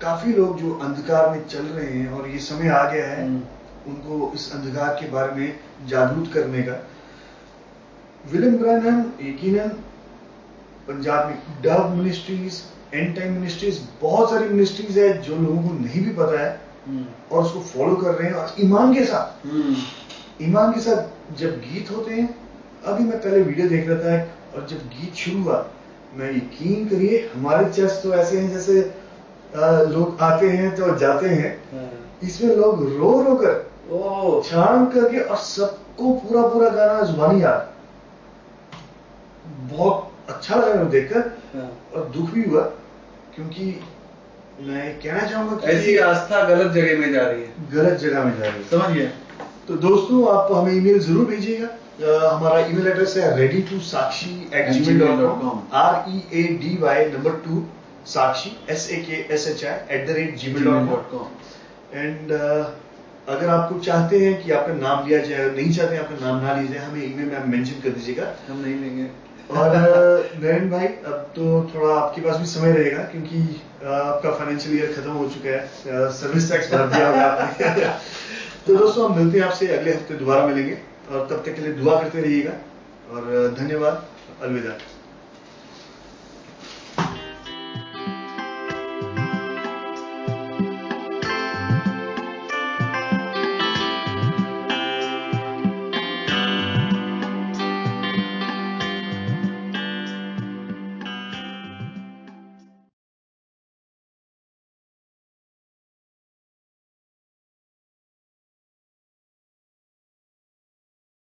[0.00, 3.42] काफ़ी लोग जो अंधकार में चल रहे हैं और ये समय आ गया है हम्म।
[3.86, 5.58] उनको इस अंधकार के बारे में
[5.88, 6.80] जागरूक करने का
[8.24, 9.68] विलियम ब्रैनहम यकीनन
[10.88, 12.62] पंजाब में dove ministries
[12.94, 16.50] and time ministries बहुत सारी मिनिस्ट्रीज है जो लोगों को नहीं भी पता है
[16.86, 19.76] हम्म। और उसको फॉलो कर रहे हैं और ईमान के साथ हम्म।
[20.40, 22.28] ईमान के साथ जब गीत होते हैं
[22.84, 25.64] अभी मैं पहले वीडियो देख रहा था और जब गीत शुरू हुआ
[26.16, 31.28] मैं यकीन करिए हमारे चर्च तो ऐसे हैं जैसे अ, लोग आते हैं तो जाते
[31.30, 31.90] हैं हाँ।
[32.24, 33.64] इसमें लोग रो रो कर
[34.44, 37.72] छान करके और सबको पूरा पूरा गाना जुबानी याद
[39.72, 41.22] बहुत अच्छा लगा मेरे देखकर
[41.54, 42.62] हाँ। और दुख भी हुआ
[43.34, 43.64] क्योंकि
[44.62, 48.44] मैं कहना चाहूँगा ऐसी आस्था गलत जगह में जा रही है। गलत जगह में जा
[48.44, 49.06] रही है। समझिए
[49.68, 51.68] तो दोस्तों आप हमें ईमेल ज़रूर भेजिएगा।
[52.30, 56.76] हमारा ईमेल एड्रेस है ready to Sakshi at Gmail dot com R E A D
[56.80, 57.62] Y number two
[58.06, 63.48] Sakshi S A K S H I at the rate Gmail dot com and अगर
[63.48, 66.72] आपको चाहते हैं कि आपका नाम लिया जाए नहीं चाहते हैं आपका नाम ना लिया
[66.72, 69.08] जाए हमें ईमेल में आप मेंशन कर दीजिएगा। हम नहीं लेंगे।
[69.50, 74.76] और नयन नरेन भाई, अब तो थोड़ा आपके पास भी समय रहेगा क्योंकि आपका फाइनेंशियल
[74.76, 75.70] ईयर खत्म हो चुका है।
[76.12, 77.84] सर्विस टैक्स भर दिया होगा आपने।
[78.66, 80.78] तो दोस्तों, हम मिलते हैं आपसे अगले हफ़्ते दोबारा मिलेंगे।
[81.10, 82.52] और तब तक के लिए दुआ करते रहिएगा।
[83.10, 84.04] और धन्यवाद।
[84.42, 84.95] अलविदा।